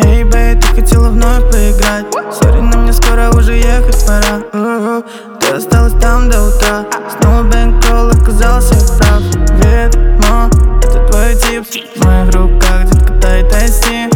Эй, 0.00 0.24
бэй, 0.24 0.56
ты 0.56 0.66
хотела 0.74 1.10
вновь 1.10 1.48
поиграть 1.52 2.06
Сори, 2.34 2.58
но 2.58 2.80
мне 2.80 2.92
скоро 2.92 3.30
уже 3.30 3.54
ехать 3.58 4.04
пора 4.04 5.04
Ты 5.50 5.56
осталась 5.56 5.94
там 6.00 6.30
до 6.30 6.44
утра. 6.44 6.84
Снова 7.10 7.42
bankroll 7.42 8.10
оказался 8.10 8.72
прав. 8.96 9.20
Ведьма, 9.58 10.48
это 10.80 11.04
твой 11.08 11.34
тип. 11.34 11.66
В 11.96 12.04
моих 12.04 12.32
руках 12.32 12.84
детка 12.84 13.12
тает 13.14 13.52
айси 13.52 14.08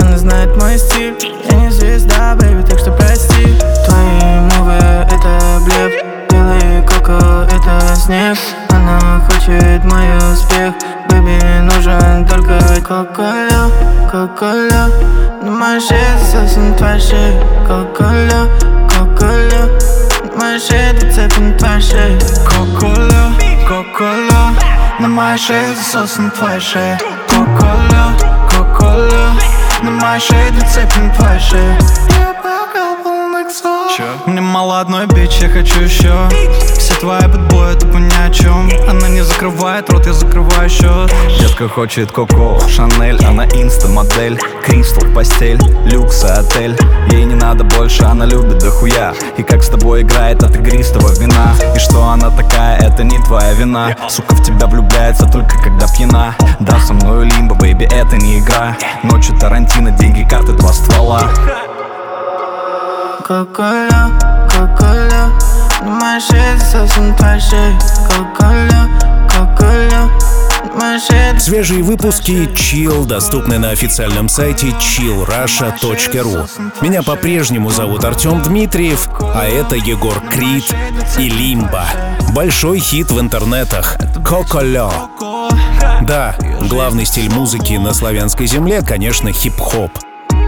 Она 0.00 0.18
знает 0.18 0.56
мой 0.56 0.76
стиль. 0.76 1.14
Я 1.48 1.56
не 1.60 1.70
звезда, 1.70 2.34
baby, 2.34 2.62
так 2.62 2.80
что 2.80 2.90
прости. 2.90 3.44
Твои 3.86 4.40
мувы— 4.40 4.74
это 5.08 5.60
блеф. 5.64 5.92
Белый 6.30 6.84
коко— 6.84 7.44
это 7.54 7.94
снег. 7.94 8.36
Она 8.70 9.20
хочет 9.20 9.84
мой 9.84 10.32
успех. 10.32 10.74
Baby, 11.08 11.60
нужен 11.60 12.26
только 12.26 12.58
коколя, 12.82 13.70
коколя 14.10 14.88
На 15.42 15.50
моей 15.52 15.80
шее 15.80 16.18
засосен 16.18 16.74
твоя 16.74 16.98
шея 16.98 17.40
Коколя, 17.66 18.48
коколя 18.88 19.87
На 20.38 20.44
моей 20.44 20.60
шее 20.60 20.92
ты 20.92 21.10
цепи 21.10 21.40
на 21.40 21.58
твоей 21.58 21.80
шее 21.80 22.18
Коколя, 22.46 23.34
коколя 23.66 24.54
На 25.00 25.08
моей 25.08 25.36
шее 25.36 25.74
засосан 25.74 26.30
твоя 26.30 26.60
шея 26.60 27.00
Коколя, 27.28 28.16
коколя 28.48 29.32
На 29.82 29.90
моей 29.90 30.20
шее 30.20 30.52
ты 30.52 30.60
цепи 30.68 31.00
на 31.00 31.12
твоей 31.12 31.40
шее 33.96 34.08
мне 34.26 34.40
мало 34.40 34.80
одной 34.80 35.06
бич, 35.06 35.38
я 35.40 35.48
хочу 35.48 35.80
еще 35.80 36.14
Все 36.78 36.94
твои 37.00 37.26
бэтбои 37.26 37.74
тупо 37.74 37.96
ни 37.96 38.26
о 38.26 38.30
чем 38.30 38.70
Она 38.88 39.08
не 39.08 39.22
закрывает 39.22 39.90
рот, 39.90 40.06
я 40.06 40.12
закрываю 40.12 40.68
счет 40.68 41.10
Детка 41.40 41.68
хочет 41.68 42.12
Коко 42.12 42.60
Шанель, 42.68 43.24
она 43.24 43.44
инста-модель. 43.46 44.38
Кристал 44.64 45.08
постель, 45.12 45.60
люкс 45.86 46.24
и 46.24 46.28
отель. 46.28 46.76
Ей 47.10 47.24
не 47.24 47.34
надо 47.34 47.64
больше, 47.64 48.04
она 48.04 48.26
любит 48.26 48.58
дохуя. 48.58 49.12
И 49.36 49.42
как 49.42 49.62
с 49.62 49.68
тобой 49.68 50.02
играет 50.02 50.42
от 50.42 50.54
игристого 50.56 51.12
вина? 51.18 51.54
И 51.74 51.78
что 51.78 52.04
она 52.04 52.30
такая, 52.30 52.78
это 52.78 53.02
не 53.02 53.18
твоя 53.24 53.54
вина. 53.54 53.96
Сука 54.08 54.34
в 54.34 54.42
тебя 54.42 54.66
влюбляется 54.66 55.26
только 55.26 55.60
когда 55.62 55.86
пьяна. 55.88 56.36
Да, 56.60 56.78
со 56.78 56.92
мною 56.94 57.24
лимба, 57.24 57.54
baby, 57.54 57.86
это 57.86 58.16
не 58.16 58.38
игра. 58.38 58.76
Ночью 59.02 59.36
Тарантино, 59.38 59.90
деньги, 59.90 60.26
карты, 60.28 60.52
два 60.52 60.72
ствола 60.72 61.22
Коколя, 63.28 64.10
коколя 64.48 65.30
На 65.82 65.90
моей 65.90 66.18
шее 66.18 66.56
засосен 66.56 67.14
твоя 67.14 67.78
Коколя, 68.08 68.88
коколя 69.28 70.08
Свежие 71.38 71.82
выпуски 71.82 72.48
Chill 72.54 73.04
доступны 73.04 73.58
на 73.58 73.70
официальном 73.70 74.30
сайте 74.30 74.68
chillrusha.ru. 74.68 76.48
Меня 76.80 77.02
по-прежнему 77.02 77.68
зовут 77.68 78.04
Артем 78.04 78.42
Дмитриев, 78.42 79.10
а 79.20 79.44
это 79.44 79.74
Егор 79.74 80.18
Крид 80.30 80.74
и 81.18 81.28
Лимба. 81.28 81.84
Большой 82.32 82.78
хит 82.78 83.10
в 83.10 83.20
интернетах 83.20 83.98
«Коколё». 84.24 84.90
Да, 86.02 86.34
главный 86.68 87.04
стиль 87.04 87.30
музыки 87.30 87.74
на 87.74 87.92
славянской 87.92 88.46
земле, 88.46 88.80
конечно, 88.82 89.32
хип-хоп. 89.32 89.90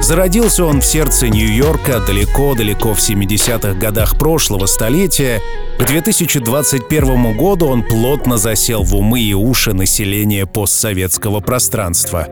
Зародился 0.01 0.65
он 0.65 0.81
в 0.81 0.87
сердце 0.87 1.29
Нью-Йорка 1.29 2.01
далеко-далеко 2.01 2.95
в 2.95 2.99
70-х 2.99 3.75
годах 3.75 4.19
прошлого 4.19 4.67
столетия. 4.67 5.41
К 5.79 5.87
2021 5.87 7.37
году 7.37 7.69
он 7.69 7.83
плотно 7.83 8.39
засел 8.39 8.83
в 8.83 8.95
умы 8.97 9.21
и 9.21 9.35
уши 9.35 9.73
населения 9.73 10.47
постсоветского 10.47 11.41
пространства. 11.41 12.27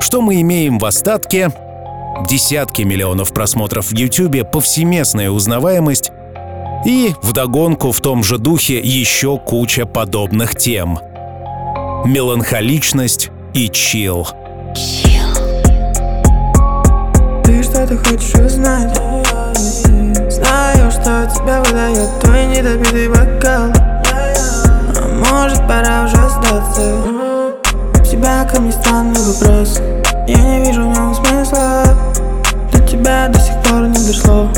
Что 0.00 0.20
мы 0.20 0.40
имеем 0.40 0.78
в 0.78 0.84
остатке? 0.84 1.50
Десятки 2.28 2.82
миллионов 2.82 3.32
просмотров 3.32 3.90
в 3.90 3.94
YouTube, 3.94 4.50
повсеместная 4.50 5.30
узнаваемость 5.30 6.10
и, 6.84 7.14
вдогонку 7.22 7.92
в 7.92 8.00
том 8.00 8.24
же 8.24 8.38
духе, 8.38 8.80
еще 8.80 9.38
куча 9.38 9.86
подобных 9.86 10.56
тем. 10.56 10.98
Меланхоличность 12.04 13.30
и 13.54 13.68
Ты 17.88 17.96
хочешь 17.98 18.34
узнать? 18.34 18.96
Знаю, 20.30 20.90
что 20.92 21.28
тебя 21.34 21.60
выдает 21.64 22.20
твой 22.20 22.46
недопитый 22.46 23.08
бокал. 23.08 23.72
А 24.14 25.34
может 25.34 25.58
пора 25.66 26.04
уже 26.04 26.16
сдаться? 26.30 26.94
У 27.98 28.04
тебя 28.04 28.44
ко 28.44 28.60
мне 28.60 28.70
странный 28.70 29.20
вопрос. 29.20 29.80
Я 30.28 30.38
не 30.38 30.64
вижу 30.64 30.88
в 30.88 30.94
нем 30.94 31.12
смысла. 31.12 31.82
До 32.72 32.78
тебя 32.86 33.28
до 33.28 33.40
сих 33.40 33.60
пор 33.62 33.88
не 33.88 34.06
дошло. 34.06 34.48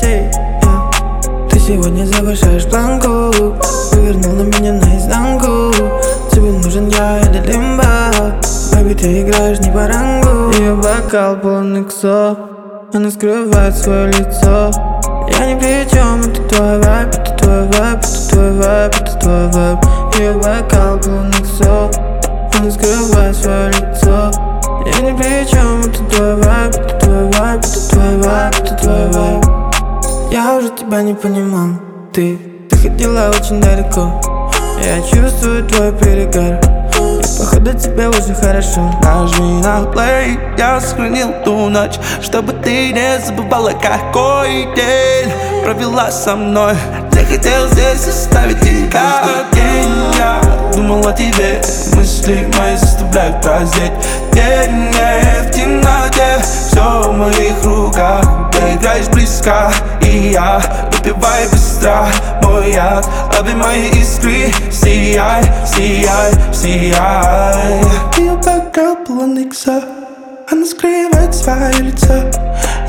Say, 0.00 0.30
yeah. 0.62 1.48
Ты 1.50 1.58
сегодня 1.58 2.06
завышаешь 2.06 2.66
планку. 2.66 3.32
Вывернул 3.90 4.44
меня 4.44 4.74
наизнанку. 4.74 5.74
Тебе 6.30 6.52
нужен 6.52 6.86
я 6.88 7.18
или 7.18 7.52
лимба? 7.52 8.12
Бэби, 8.72 8.94
ты 8.94 9.22
играешь 9.22 9.58
не 9.58 9.72
по 9.72 9.88
рангу. 9.88 10.56
Ее 10.56 10.76
бокал 10.76 11.36
полон 11.36 11.82
иксо 11.82 12.49
Она 12.92 13.08
скрывает 13.08 13.76
свое 13.76 14.08
лицо. 14.08 14.72
Я 15.38 15.46
ни 15.46 15.58
при 15.60 15.88
чем, 15.88 16.22
это 16.22 16.42
твой 16.48 16.78
вайб 16.80 17.08
Это 17.08 17.36
твой 17.36 17.66
вайб, 17.68 18.00
это 18.02 18.28
твой 18.28 18.52
вайб, 18.56 18.94
это 18.94 19.18
твой 19.20 19.46
вайб. 19.52 19.78
Ее 20.18 20.32
бокал 20.32 20.98
полон 20.98 21.30
иксо 21.30 21.88
Она 22.58 22.70
скрывает 22.72 23.36
свое 23.36 23.68
лицо. 23.68 24.32
Я 24.86 25.08
ни 25.08 25.16
при 25.16 25.48
чем, 25.48 25.82
это 25.82 26.04
твой 26.04 26.34
вайб 26.42 26.74
Это 26.74 26.98
твой 26.98 27.30
вайб, 27.30 27.60
это 27.60 27.90
твой 27.90 28.16
вайб, 28.22 28.54
это 28.58 28.74
твой 28.74 29.12
вайб. 29.12 29.44
Я 30.32 30.56
уже 30.56 30.70
тебя 30.70 31.02
не 31.02 31.14
понимал 31.14 31.80
Ты, 32.12 32.38
ты 32.68 32.76
ходила 32.76 33.30
очень 33.30 33.60
далеко. 33.60 34.20
Я 34.84 35.00
чувствую 35.02 35.64
твой 35.64 35.92
перегар 35.92 36.69
Походу 37.60 37.78
тебе 37.78 38.08
уже 38.08 38.34
хорошо. 38.34 38.90
Нажми 39.02 39.60
на 39.62 39.82
плей, 39.82 40.38
я 40.56 40.80
сохранил 40.80 41.30
ту 41.44 41.68
ночь 41.68 41.98
Чтобы 42.22 42.54
ты 42.54 42.90
не 42.92 43.18
забывала, 43.20 43.72
какой 43.72 44.66
день 44.74 45.30
Провела 45.62 46.10
со 46.10 46.36
мной. 46.36 46.74
Я 47.12 47.24
хотел 47.26 47.68
здесь 47.68 48.08
оставить 48.08 48.60
тебя 48.60 49.24
День. 49.52 49.92
Я 50.18 50.40
думал 50.74 51.06
о 51.06 51.12
тебе 51.12 51.60
Мысли 51.94 52.48
мои 52.58 52.76
заставляют 52.76 53.44
раздеть 53.44 53.92
День 54.32 54.90
в 55.44 55.50
темноте 55.50 56.38
Все 56.40 57.02
в 57.10 57.12
моих 57.12 57.62
руках. 57.64 58.24
Ты 58.52 58.76
играешь 58.76 59.08
близко 59.08 59.70
И 60.00 60.30
я 60.32 60.62
выпиваю 61.00 61.50
быстро 61.50 62.06
Мой 62.42 62.72
яд, 62.72 63.06
лови 63.36 63.54
мои 63.54 63.88
искры 63.90 64.52
Сияй, 64.70 65.42
сияй, 65.66 66.32
сияй 66.52 67.84
Ее 68.16 68.36
бэкграунд 68.36 69.06
полон 69.06 69.38
икса 69.38 69.82
Она 70.50 70.64
скрывает 70.64 71.34
свое 71.34 71.72
лицо 71.80 72.14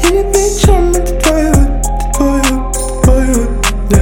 Я 0.04 0.10
не 0.10 0.24
причем, 0.32 0.92
это 0.92 1.14
твой 1.22 1.46
выбор, 1.48 1.72
это 1.78 2.14
твой 2.14 2.42
выбор, 2.42 2.74
твой 3.04 3.26
выбор, 3.28 3.66
да 3.90 4.00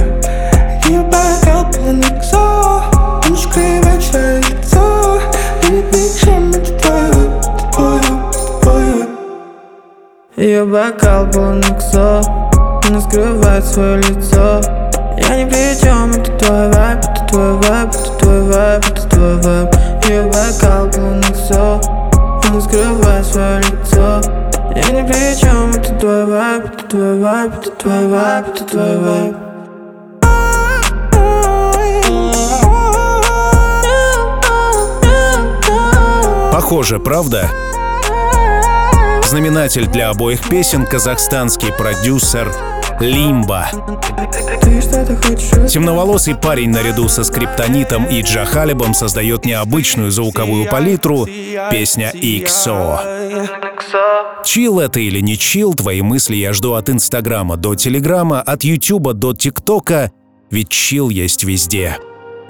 Ее 10.36 10.64
бэкграунд 10.64 11.32
полон 11.32 11.60
икса 11.60 12.39
Она 12.90 13.00
скрывает 13.02 13.64
свое 13.64 13.98
лицо. 13.98 14.60
Я 15.16 15.36
не 15.36 15.46
Она 15.46 15.46
при 15.48 15.80
чем, 15.80 16.10
это 16.10 16.32
твой 16.38 16.72
вайб, 16.72 16.98
это 16.98 17.24
твой 17.28 17.52
вайб, 17.62 17.92
это 17.94 18.18
твой 18.18 18.42
вайб, 18.42 18.84
это 18.84 19.08
твой 19.08 19.36
вайб. 19.36 19.74
Ее 20.08 20.22
бокал 20.24 20.90
полон 20.90 21.20
иксов, 21.20 21.88
он 22.50 22.60
скрывает 22.60 23.24
свое 23.24 23.58
лицо. 23.58 24.20
Я 24.74 24.90
ни 24.90 25.06
при 25.06 25.38
чем, 25.38 25.70
это 25.70 25.94
твой 26.00 26.26
вайб, 26.26 26.64
это 26.64 26.84
твой 26.88 27.20
вайб, 27.20 27.52
это 27.60 27.70
твой 27.70 28.08
вайб, 28.08 28.48
это 28.48 28.64
твой 28.64 28.98
вайб. 28.98 29.36
Похоже, 36.52 36.98
правда? 36.98 37.48
Знаменатель 39.28 39.86
для 39.86 40.08
обоих 40.08 40.48
песен— 40.48 40.84
казахстанский 40.88 41.72
продюсер 41.72 42.52
Лимба. 43.00 43.70
Темноволосый 45.68 46.34
парень 46.34 46.70
наряду 46.70 47.08
со 47.08 47.24
скриптонитом 47.24 48.04
и 48.04 48.20
Джахалибом 48.20 48.92
создает 48.92 49.46
необычную 49.46 50.10
звуковую 50.10 50.68
палитру 50.68 51.26
песня 51.70 52.12
XO. 52.12 52.98
Чил 54.44 54.80
это 54.80 55.00
или 55.00 55.20
не 55.20 55.38
чил, 55.38 55.72
твои 55.74 56.02
мысли 56.02 56.36
я 56.36 56.52
жду 56.52 56.74
от 56.74 56.90
Инстаграма 56.90 57.56
до 57.56 57.74
Телеграма, 57.74 58.42
от 58.42 58.64
Ютуба 58.64 59.14
до 59.14 59.32
ТикТока, 59.32 60.12
ведь 60.50 60.68
чил 60.68 61.08
есть 61.08 61.44
везде. 61.44 61.96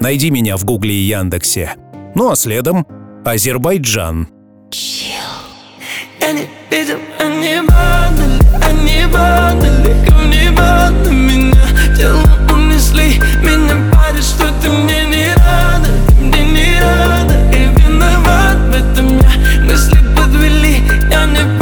Найди 0.01 0.31
меня 0.31 0.57
в 0.57 0.65
Гугле 0.65 0.93
и 0.93 1.03
Яндексе. 1.03 1.75
Ну 2.13 2.29
а 2.29 2.35
следом 2.35 2.85
Азербайджан. 3.23 4.27
Я 4.73 5.10
не 6.33 6.47
видел, 6.69 6.99
они 7.19 7.61
падали, 7.67 8.39
они 8.63 9.11
падали 9.11 10.05
Ко 10.07 10.13
мне 10.13 10.51
падали 10.51 11.09
меня 11.09 11.95
Телом 11.97 12.51
унесли 12.51 13.19
Меня 13.41 13.75
парит, 13.91 14.23
что 14.23 14.45
ты 14.61 14.69
мне 14.69 15.05
не 15.05 15.33
рада 15.33 15.89
Ты 16.09 16.23
мне 16.23 16.43
не 16.45 16.79
рада 16.79 17.33
И 17.55 17.65
виноват 17.81 18.57
в 18.57 18.75
этом 18.75 19.19
я 19.19 19.61
Мысли 19.63 19.97
подвели, 20.15 20.83
я 21.09 21.25
не 21.25 21.60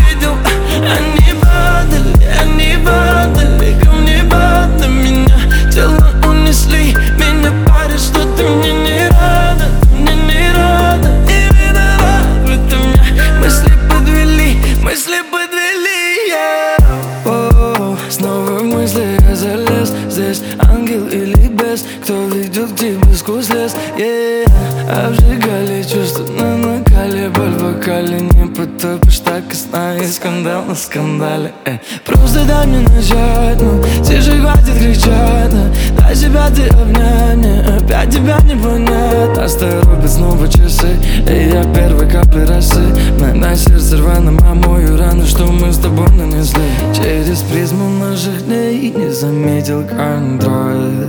на 30.70 30.76
скандале 30.76 31.52
э. 31.66 31.78
Просто 32.06 32.46
дай 32.46 32.68
мне 32.68 32.82
начать 32.82 33.60
ну, 33.60 33.84
Тише 34.04 34.40
хватит 34.40 34.78
кричать 34.78 35.52
ну, 35.52 35.64
Дай 35.98 36.16
себя 36.16 36.48
ты 36.56 36.68
обнять 36.68 37.38
мне 37.38 37.62
Опять 37.62 38.12
тебя 38.12 38.38
не 38.44 38.56
понять. 38.56 39.36
Нас 39.36 39.56
торопят 39.56 40.12
снова 40.12 40.48
часы 40.48 40.96
И 41.28 41.50
я 41.52 41.64
первой 41.74 42.08
капли 42.08 42.42
росы. 42.42 42.86
На, 43.20 43.34
на 43.34 43.56
сердце 43.56 43.98
рваным 43.98 44.38
омою 44.48 44.96
рану 44.96 45.26
Что 45.26 45.46
мы 45.46 45.74
с 45.74 45.80
тобой 45.80 46.10
нанесли. 46.12 46.62
Через 46.96 47.40
призму 47.40 47.90
наших 47.90 48.46
дней 48.46 48.94
Не 48.96 49.12
заметил 49.12 49.84
контроль 49.88 51.08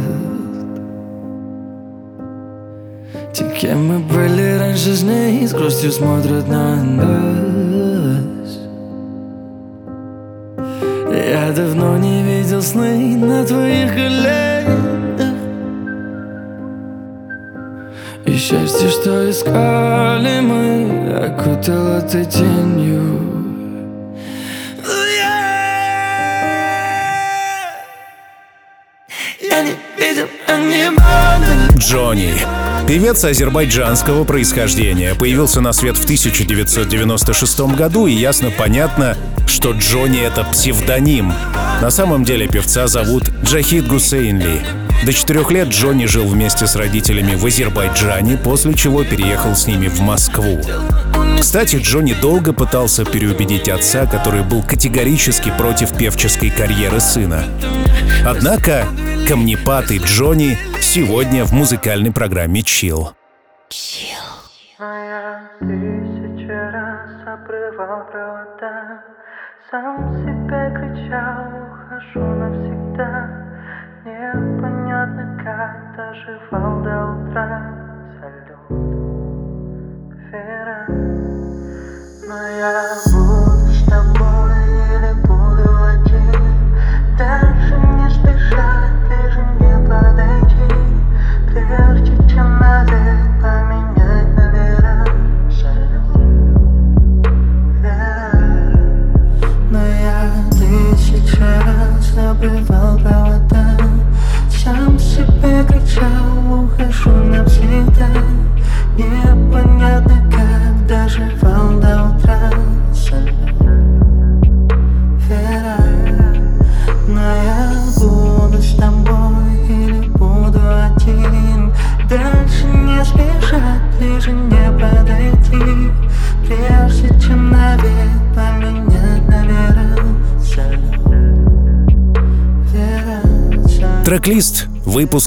те, 3.33 3.45
кем 3.61 3.87
мы 3.87 3.99
были 4.01 4.59
раньше 4.59 4.93
с 4.93 5.03
ней 5.03 5.47
С 5.47 5.53
грустью 5.53 5.93
смотрят 5.93 6.49
на 6.49 6.83
нас 6.83 7.50
давно 11.61 11.99
не 11.99 12.23
видел 12.23 12.63
сны 12.63 13.17
на 13.17 13.45
твоих 13.45 13.93
коленях 13.93 15.35
И 18.25 18.35
счастье, 18.35 18.89
что 18.89 19.31
искали 19.31 20.41
мы 20.41 21.27
Окутало 21.27 22.01
ты 22.01 22.25
тенью. 22.25 23.01
Я 29.41 29.63
не 29.63 29.75
видел, 29.99 30.29
падали 30.47 31.79
Джонни. 31.79 32.60
Певец 32.91 33.23
азербайджанского 33.23 34.25
происхождения 34.25 35.15
появился 35.15 35.61
на 35.61 35.73
свет 35.73 35.97
в 35.97 36.03
1996 36.03 37.61
году, 37.77 38.09
и 38.09 38.13
ясно 38.13 38.51
понятно, 38.51 39.17
что 39.47 39.71
Джонни— 39.71 40.21
это 40.27 40.43
псевдоним. 40.43 41.33
На 41.81 41.91
самом 41.91 42.25
деле 42.25 42.49
певца 42.49 42.89
зовут 42.89 43.31
Джахид 43.45 43.87
Гусейнли. 43.87 44.61
До 45.07 45.13
четырех 45.13 45.53
лет 45.53 45.69
Джонни 45.69 46.07
жил 46.07 46.27
вместе 46.27 46.67
с 46.67 46.75
родителями 46.75 47.37
в 47.37 47.47
Азербайджане, 47.47 48.37
после 48.37 48.75
чего 48.75 49.05
переехал 49.05 49.55
с 49.55 49.69
ними 49.69 49.87
в 49.87 50.01
Москву. 50.01 50.61
Кстати, 51.41 51.77
Джонни 51.77 52.15
долго 52.15 52.53
пытался 52.53 53.05
переубедить 53.05 53.69
отца, 53.69 54.07
который 54.07 54.43
был 54.43 54.65
категорически 54.65 55.53
против 55.57 55.97
певческой 55.97 56.51
карьеры 56.51 56.99
сына. 56.99 57.45
Однако 58.27 58.89
камнепад 59.29 59.93
и 59.93 59.99
Джонни 59.99 60.59
сегодня 60.91 61.45
в 61.45 61.53
музыкальной 61.53 62.11
программе 62.11 62.63
обрывал 67.33 68.07
провода 68.11 69.05
Сам 69.71 70.13
себе 70.15 70.75
кричал, 70.75 71.80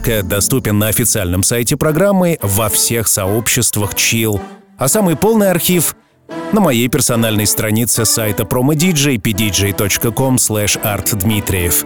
выпуска 0.03 0.23
доступен 0.23 0.79
на 0.79 0.87
официальном 0.87 1.43
сайте 1.43 1.77
программы 1.77 2.37
во 2.41 2.69
всех 2.69 3.07
сообществах 3.07 3.93
Chill, 3.93 4.41
а 4.77 4.87
самый 4.87 5.15
полный 5.15 5.49
архив 5.49 5.95
на 6.51 6.61
моей 6.61 6.87
персональной 6.87 7.45
странице 7.45 8.05
сайта 8.05 8.43
promodj 8.43 9.17
pdj.com 9.17 10.35
artdmitriev. 10.35 11.85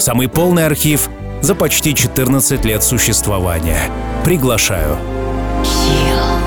Самый 0.00 0.28
полный 0.28 0.66
архив 0.66 1.08
за 1.40 1.54
почти 1.54 1.94
14 1.94 2.64
лет 2.64 2.82
существования. 2.82 3.90
Приглашаю. 4.24 4.96
Пусть 5.58 6.37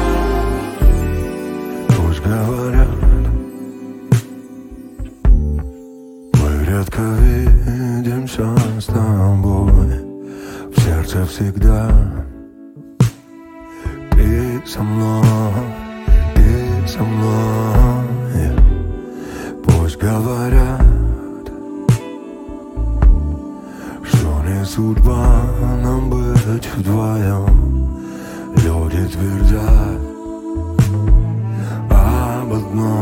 Сердце 11.21 11.25
всегда 11.25 11.91
Ты 14.11 14.61
со 14.65 14.81
мной, 14.81 15.23
ты 16.35 16.87
со 16.87 17.03
мной. 17.03 18.55
Пусть 19.63 19.97
говорят 19.97 20.81
Что 24.03 24.43
не 24.47 24.65
судьба 24.65 25.43
нам 25.83 26.09
вдвоем. 26.77 27.99
Люди 28.55 29.07
твердят 29.07 30.01
об 31.89 32.53
одном 32.53 33.00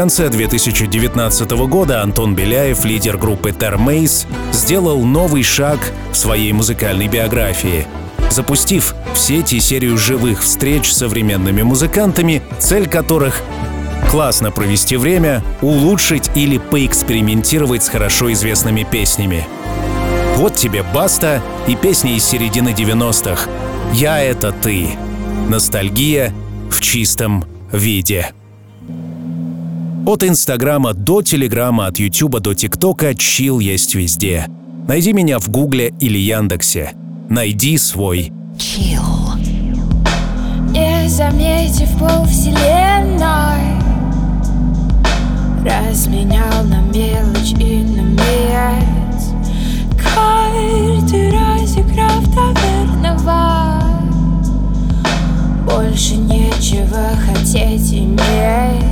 конце 0.00 0.30
2019 0.30 1.50
года 1.68 2.00
Антон 2.00 2.34
Беляев, 2.34 2.86
лидер 2.86 3.18
группы 3.18 3.52
Термейс, 3.52 4.26
сделал 4.50 5.04
новый 5.04 5.42
шаг 5.42 5.78
в 6.10 6.16
своей 6.16 6.54
музыкальной 6.54 7.06
биографии. 7.06 7.86
Запустив 8.30 8.94
в 9.12 9.18
сети 9.18 9.60
серию 9.60 9.98
живых 9.98 10.40
встреч 10.40 10.90
с 10.90 10.96
современными 10.96 11.60
музыкантами, 11.60 12.40
цель 12.58 12.88
которых 12.88 13.42
классно 14.10 14.50
провести 14.50 14.96
время, 14.96 15.44
улучшить 15.60 16.30
или 16.34 16.56
поэкспериментировать 16.56 17.84
с 17.84 17.90
хорошо 17.90 18.32
известными 18.32 18.84
песнями. 18.90 19.46
Вот 20.36 20.54
тебе 20.54 20.82
Баста 20.82 21.42
и 21.68 21.76
песни 21.76 22.16
из 22.16 22.24
середины 22.24 22.70
90-х. 22.70 23.50
«Я— 23.92 24.18
это 24.22 24.52
ты». 24.52 24.92
Ностальгия 25.50 26.32
в 26.70 26.80
чистом 26.80 27.44
виде. 27.70 28.32
От 30.10 30.24
Инстаграма 30.24 30.92
до 30.92 31.22
Телеграма, 31.22 31.86
от 31.86 32.00
Ютуба 32.00 32.40
до 32.40 32.52
ТикТока 32.52 33.14
чил 33.14 33.60
есть 33.60 33.94
везде. 33.94 34.48
Найди 34.88 35.12
меня 35.12 35.38
в 35.38 35.48
Гугле 35.48 35.94
или 36.00 36.18
Яндексе. 36.18 36.94
Найди 37.28 37.78
свой 37.78 38.32
Чил. 38.58 39.04
Не 40.72 41.08
заметив 41.08 41.96
полвселенной 41.96 43.78
Разменял 45.64 46.64
на 46.64 46.80
мелочь 46.92 47.52
и 47.52 47.84
на 47.84 48.02
месяц 48.02 49.30
Карты 49.96 51.30
разыграв 51.30 52.24
доверного 52.34 53.80
Больше 55.68 56.16
нечего 56.16 57.10
хотеть 57.24 57.92
иметь 57.92 58.89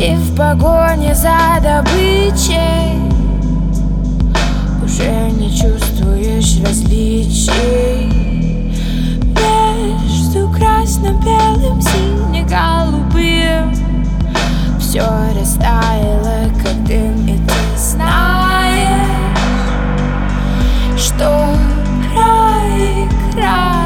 И 0.00 0.14
в 0.14 0.34
погоне 0.34 1.14
за 1.14 1.60
добычей 1.62 2.98
Уже 4.82 5.30
не 5.32 5.50
чувствуешь 5.50 6.58
различий. 6.66 8.10
Между 9.36 10.48
красно-белым, 10.52 11.82
сине-голубым 11.82 13.74
Все 14.78 15.04
растаяло, 15.38 16.48
как 16.64 16.82
дым, 16.84 17.28
и 17.28 17.36
ты 17.36 17.76
знаешь 17.76 18.96
Что 20.96 21.46
проиграешь 22.14 23.79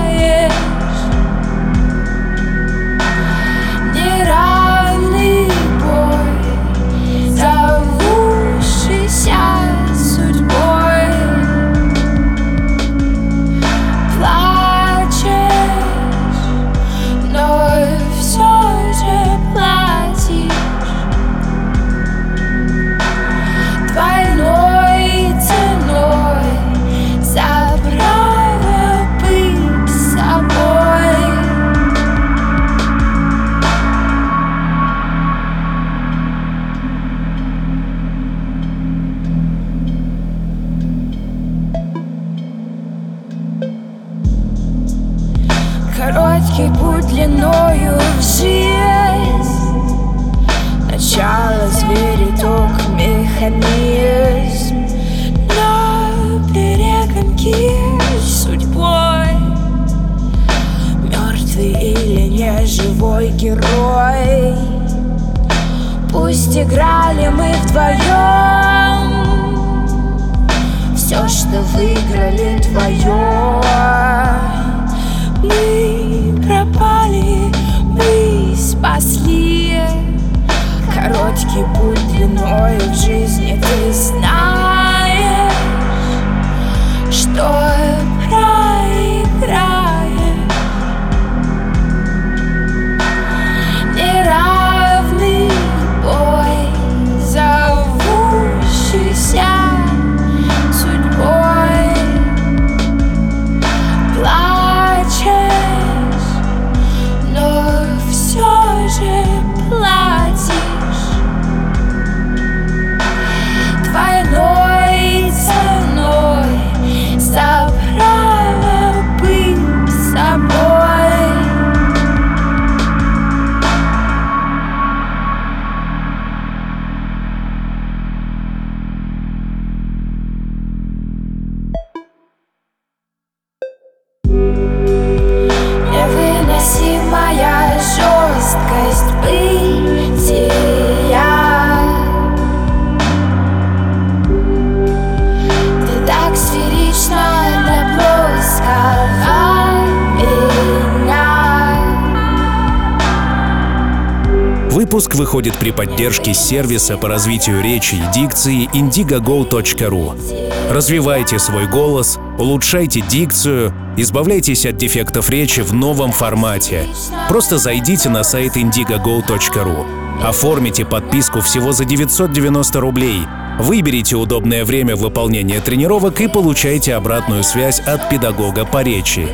Выпуск 154.94 155.16
выходит 155.16 155.58
при 155.58 155.72
поддержке 155.72 156.34
сервиса 156.34 156.96
по 156.96 157.08
развитию 157.08 157.60
речи 157.60 157.96
и 157.96 158.12
дикции 158.14 158.68
indigogo.ru. 158.72 160.72
Развивайте 160.72 161.40
свой 161.40 161.66
голос, 161.66 162.16
улучшайте 162.38 163.00
дикцию, 163.00 163.74
избавляйтесь 163.96 164.64
от 164.64 164.76
дефектов 164.76 165.30
речи 165.30 165.62
в 165.62 165.74
новом 165.74 166.12
формате. 166.12 166.86
Просто 167.28 167.58
зайдите 167.58 168.08
на 168.08 168.22
сайт 168.22 168.56
indigogo.ru. 168.56 170.22
Оформите 170.22 170.84
подписку 170.84 171.40
всего 171.40 171.72
за 171.72 171.84
990 171.84 172.80
рублей. 172.80 173.22
Выберите 173.58 174.14
удобное 174.14 174.64
время 174.64 174.94
выполнения 174.94 175.58
тренировок 175.58 176.20
и 176.20 176.28
получайте 176.28 176.94
обратную 176.94 177.42
связь 177.42 177.80
от 177.80 178.08
педагога 178.10 178.64
по 178.64 178.84
речи. 178.84 179.26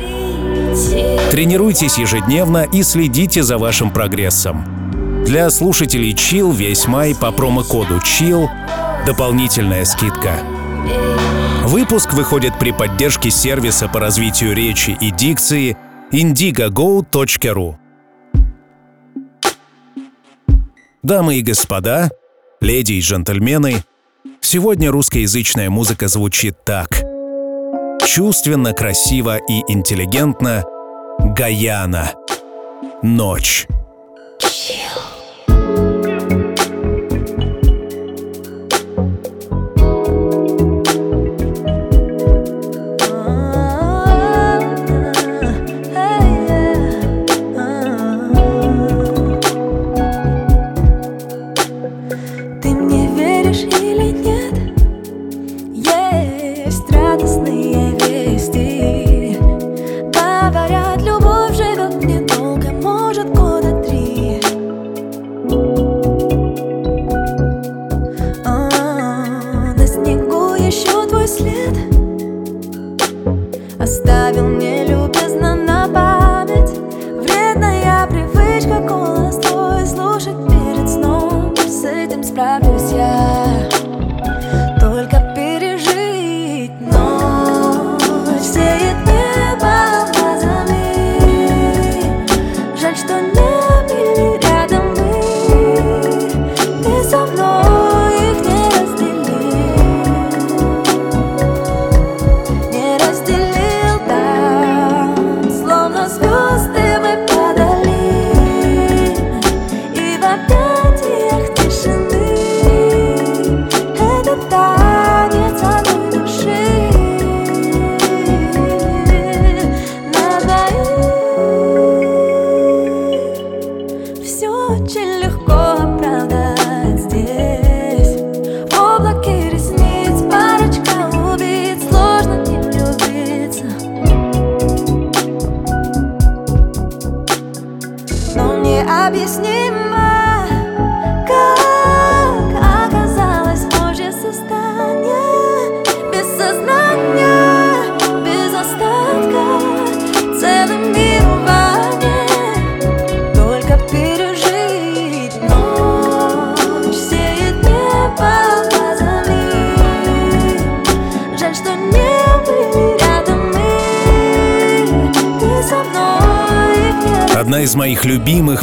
Тренируйтесь 1.29 1.99
ежедневно 1.99 2.63
и 2.63 2.81
следите 2.81 3.43
за 3.43 3.59
вашим 3.59 3.91
прогрессом. 3.91 4.80
Для 5.25 5.49
слушателей 5.49 6.13
Chill 6.13 6.53
весь 6.53 6.87
май 6.87 7.15
по 7.15 7.31
промокоду 7.31 7.97
Chill 7.97 8.49
дополнительная 9.05 9.85
скидка. 9.85 10.39
Выпуск 11.63 12.13
выходит 12.13 12.57
при 12.59 12.71
поддержке 12.71 13.29
сервиса 13.29 13.87
по 13.87 13.99
развитию 13.99 14.53
речи 14.53 14.97
и 14.99 15.11
дикции 15.11 15.77
indigogo.ru. 16.11 17.75
Дамы 21.03 21.35
и 21.37 21.41
господа, 21.41 22.09
леди 22.59 22.93
и 22.93 22.99
джентльмены, 22.99 23.83
сегодня 24.41 24.91
русскоязычная 24.91 25.69
музыка 25.69 26.07
звучит 26.07 26.63
так. 26.65 27.03
Чувственно, 28.05 28.73
красиво 28.73 29.37
и 29.37 29.61
интеллигентно 29.71 30.65
Гаяна. 31.19 32.11
Ночь. 33.01 33.67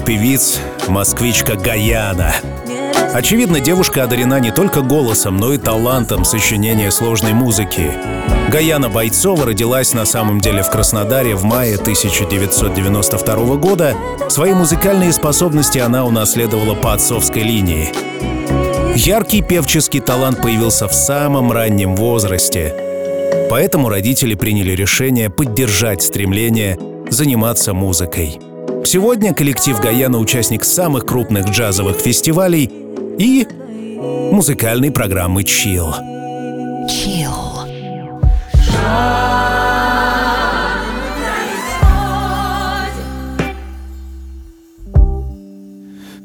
Певиц— 0.08 0.58
москвичка 0.88 1.54
Гаяна. 1.54 2.34
Очевидно, 3.12 3.60
девушка 3.60 4.04
одарена 4.04 4.40
не 4.40 4.50
только 4.50 4.80
голосом, 4.80 5.36
но 5.36 5.52
и 5.52 5.58
талантом 5.58 6.24
сочинения 6.24 6.90
сложной 6.90 7.34
музыки. 7.34 7.90
Гаяна 8.50 8.88
Бойцова 8.88 9.44
родилась 9.44 9.92
на 9.92 10.06
самом 10.06 10.40
деле 10.40 10.62
в 10.62 10.70
Краснодаре 10.70 11.34
в 11.34 11.44
мае 11.44 11.76
1992 11.76 13.56
года. 13.56 13.94
Свои 14.30 14.54
музыкальные 14.54 15.12
способности 15.12 15.76
она 15.76 16.06
унаследовала 16.06 16.74
по 16.74 16.94
отцовской 16.94 17.42
линии. 17.42 17.92
Яркий 18.96 19.42
певческий 19.42 20.00
талант 20.00 20.40
появился 20.40 20.88
в 20.88 20.94
самом 20.94 21.52
раннем 21.52 21.94
возрасте. 21.94 22.74
Поэтому 23.50 23.90
родители 23.90 24.34
приняли 24.34 24.72
решение 24.72 25.28
поддержать 25.28 26.02
стремление 26.02 26.78
заниматься 27.10 27.74
музыкой. 27.74 28.40
Сегодня 28.84 29.34
коллектив 29.34 29.78
Гаяна 29.80 30.18
участник 30.18 30.64
самых 30.64 31.04
крупных 31.04 31.46
джазовых 31.50 31.96
фестивалей 31.96 32.70
и 33.18 33.46
музыкальной 34.32 34.90
программы 34.90 35.42
Chill. 35.42 35.94
Chill. 36.88 37.58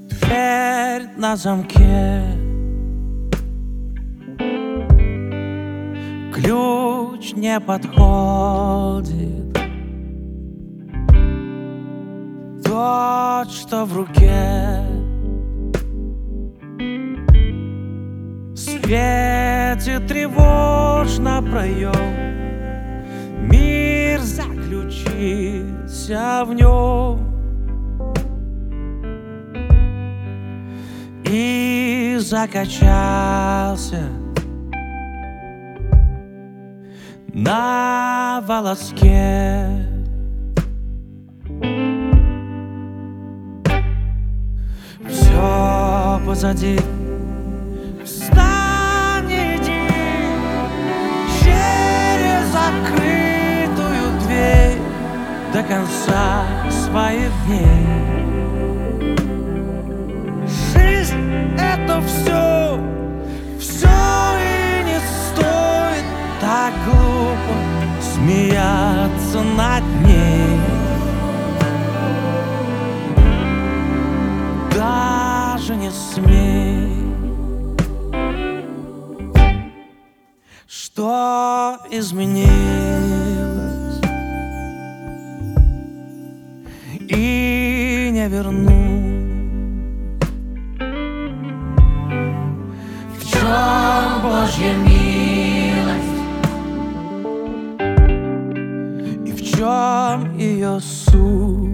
Дверь 0.10 1.10
на 1.18 1.36
замке 1.36 2.24
Ключ 6.34 7.34
не 7.34 7.60
подходит 7.60 9.43
Тот, 12.74 13.52
что 13.52 13.86
в 13.86 13.96
руке. 13.96 14.82
Светит 18.56 20.08
тревожно 20.08 21.44
проем. 21.44 21.94
Мир 23.48 24.20
заключился 24.22 25.66
в 26.48 26.56
нем. 26.56 27.20
И 31.26 32.18
закачался 32.20 34.10
На 37.36 38.42
волоске 38.48 39.93
Все 45.34 46.22
позади. 46.28 46.80
Встань, 48.06 49.32
иди 49.32 49.90
Через 51.40 52.46
закрытую 52.52 54.20
дверь 54.28 54.80
До 55.52 55.64
конца 55.64 56.46
своих 56.70 57.32
дней. 57.48 57.88
Жизнь 60.46 61.56
это 61.58 62.00
все 62.02 62.80
Все 63.60 63.88
и 64.38 64.84
не 64.84 65.00
стоит 65.32 66.06
Так 66.42 66.74
глупо 66.86 67.56
смеяться 68.02 69.42
над 69.58 69.84
ней 70.06 70.53
Даже 75.66 75.76
не 75.78 75.92
смей. 75.92 76.92
Что 80.68 81.78
изменилось 81.90 82.52
И 87.08 88.10
не 88.12 88.28
вернуть 88.28 88.74
В 93.18 93.32
чем 93.32 94.22
Божья 94.22 94.74
милость? 94.84 96.20
И 99.26 99.32
в 99.32 99.42
чем 99.56 100.38
ее 100.38 100.82
суть 100.82 101.73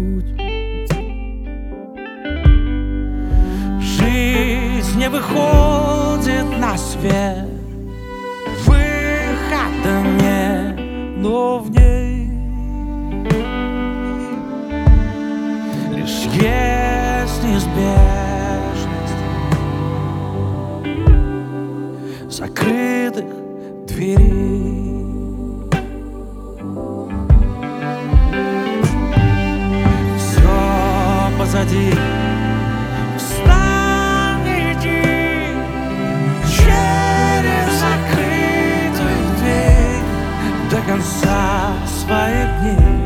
выходит 5.09 6.45
на 6.59 6.77
свет. 6.77 7.47
Выхода 8.65 10.01
нет, 10.21 10.79
но 11.17 11.59
в 11.59 11.71
ней 11.71 12.29
Лишь 15.91 16.25
есть 16.33 17.43
неизбежность 17.43 17.69
Закрытых 22.29 23.25
дверей. 23.87 24.69
Все 30.17 31.37
позади 31.37 32.18
своих 42.09 42.61
дней 42.61 42.98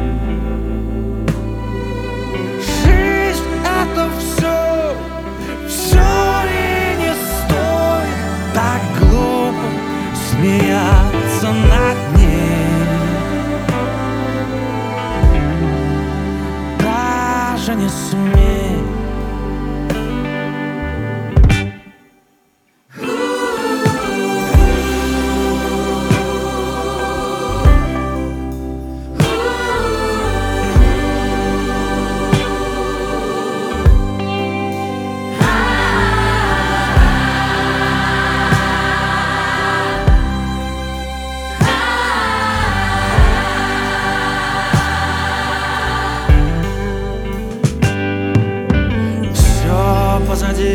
До 50.64 50.70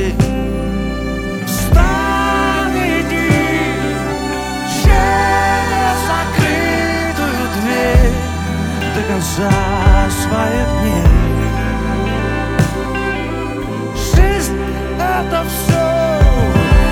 конца 9.09 9.51
своих 10.11 10.69
дней 10.83 11.09
Жизнь 13.97 14.59
это 14.99 15.39
все 15.49 15.87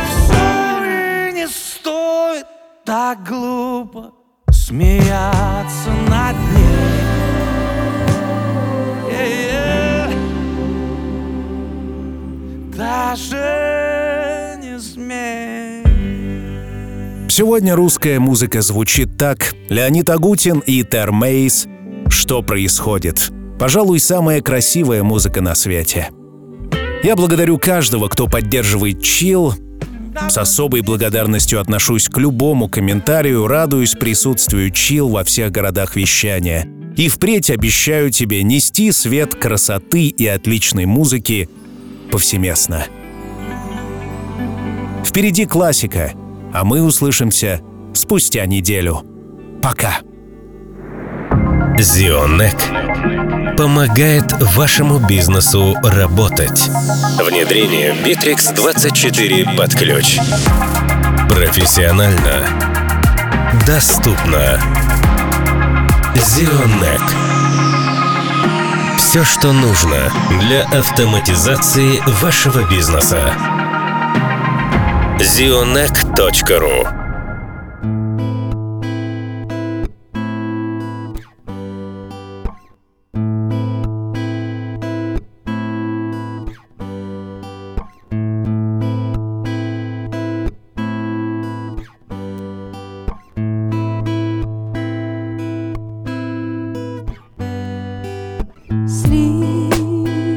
Все 0.08 0.46
и 0.84 1.32
не 1.34 1.46
стоит 1.48 2.46
Так 2.86 3.28
глупо 3.28 4.12
Смеяться 4.50 5.90
над 6.08 6.34
ней 6.38 6.45
Даже 13.16 14.58
не 14.62 14.78
смей 14.78 15.82
Сегодня 17.30 17.74
русская 17.74 18.20
музыка 18.20 18.60
звучит 18.60 19.16
так. 19.16 19.54
Леонид 19.70 20.10
Агутин 20.10 20.58
и 20.58 20.82
Термейс. 20.82 21.66
Что 22.10 22.42
происходит? 22.42 23.30
Пожалуй, 23.58 24.00
самая 24.00 24.42
красивая 24.42 25.02
музыка 25.02 25.40
на 25.40 25.54
свете. 25.54 26.10
Я 27.02 27.16
благодарю 27.16 27.56
каждого, 27.56 28.08
кто 28.08 28.26
поддерживает 28.26 29.02
чил. 29.02 29.54
С 30.28 30.36
особой 30.36 30.82
благодарностью 30.82 31.58
отношусь 31.58 32.10
к 32.10 32.18
любому 32.18 32.68
комментарию, 32.68 33.46
радуюсь 33.46 33.92
присутствию 33.92 34.70
чил 34.70 35.08
во 35.08 35.24
всех 35.24 35.52
городах 35.52 35.96
вещания. 35.96 36.68
И 36.98 37.08
впредь 37.08 37.48
обещаю 37.48 38.10
тебе 38.10 38.42
нести 38.42 38.92
свет 38.92 39.34
красоты 39.34 40.08
и 40.08 40.26
отличной 40.26 40.84
музыки 40.84 41.48
повсеместно. 42.10 42.84
Впереди 45.04 45.46
классика, 45.46 46.12
а 46.52 46.64
мы 46.64 46.82
услышимся 46.82 47.60
спустя 47.94 48.46
неделю. 48.46 49.02
Пока. 49.62 49.98
Зионек 51.78 52.56
помогает 53.56 54.32
вашему 54.54 54.98
бизнесу 54.98 55.76
работать. 55.82 56.68
Внедрение 57.18 57.94
Bittrex 57.94 58.54
24 58.54 59.56
под 59.56 59.74
ключ. 59.74 60.18
Профессионально. 61.30 62.46
Доступно. 63.66 64.60
Зионек. 66.14 67.02
Все, 68.98 69.24
что 69.24 69.52
нужно 69.52 70.10
для 70.40 70.64
автоматизации 70.64 72.00
вашего 72.20 72.68
бизнеса. 72.68 73.32
zionec.ru 75.20 76.86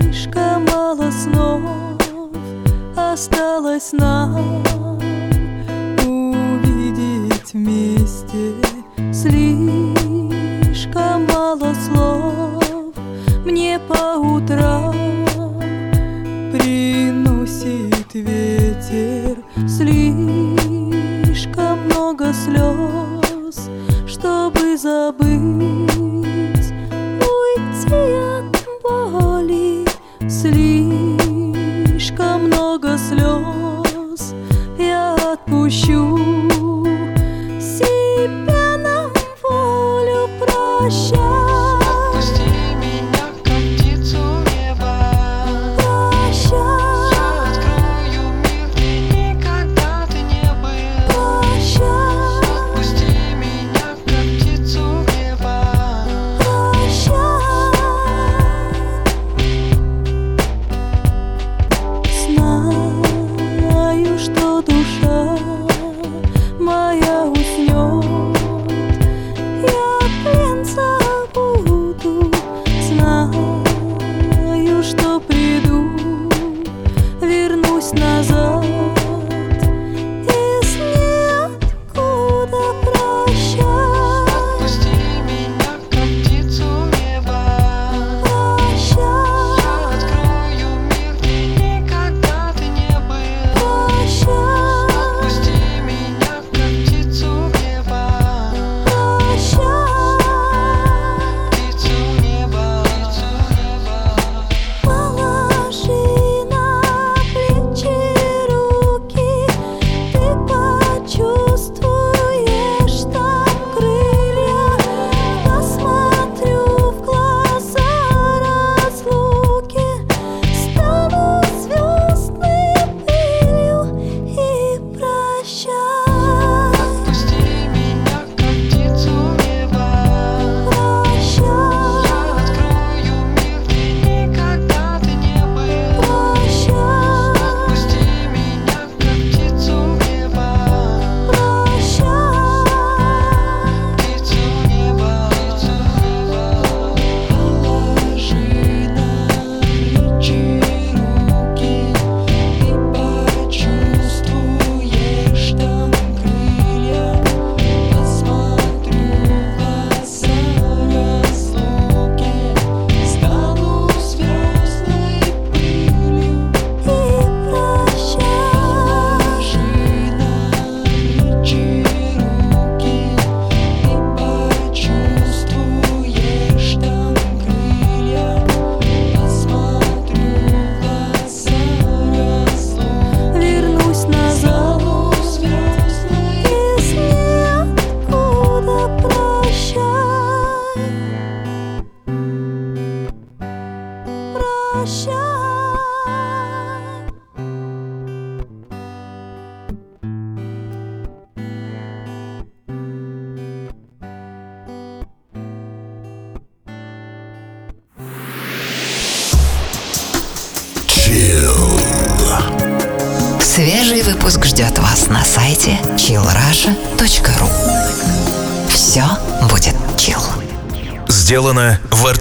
Слишком 0.09 0.65
мало 0.65 1.11
снов 1.11 1.61
осталось 2.95 3.91
нам 3.93 4.68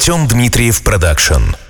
Артем 0.08 0.26
Дмитриев 0.26 0.82
Продакшн. 0.82 1.67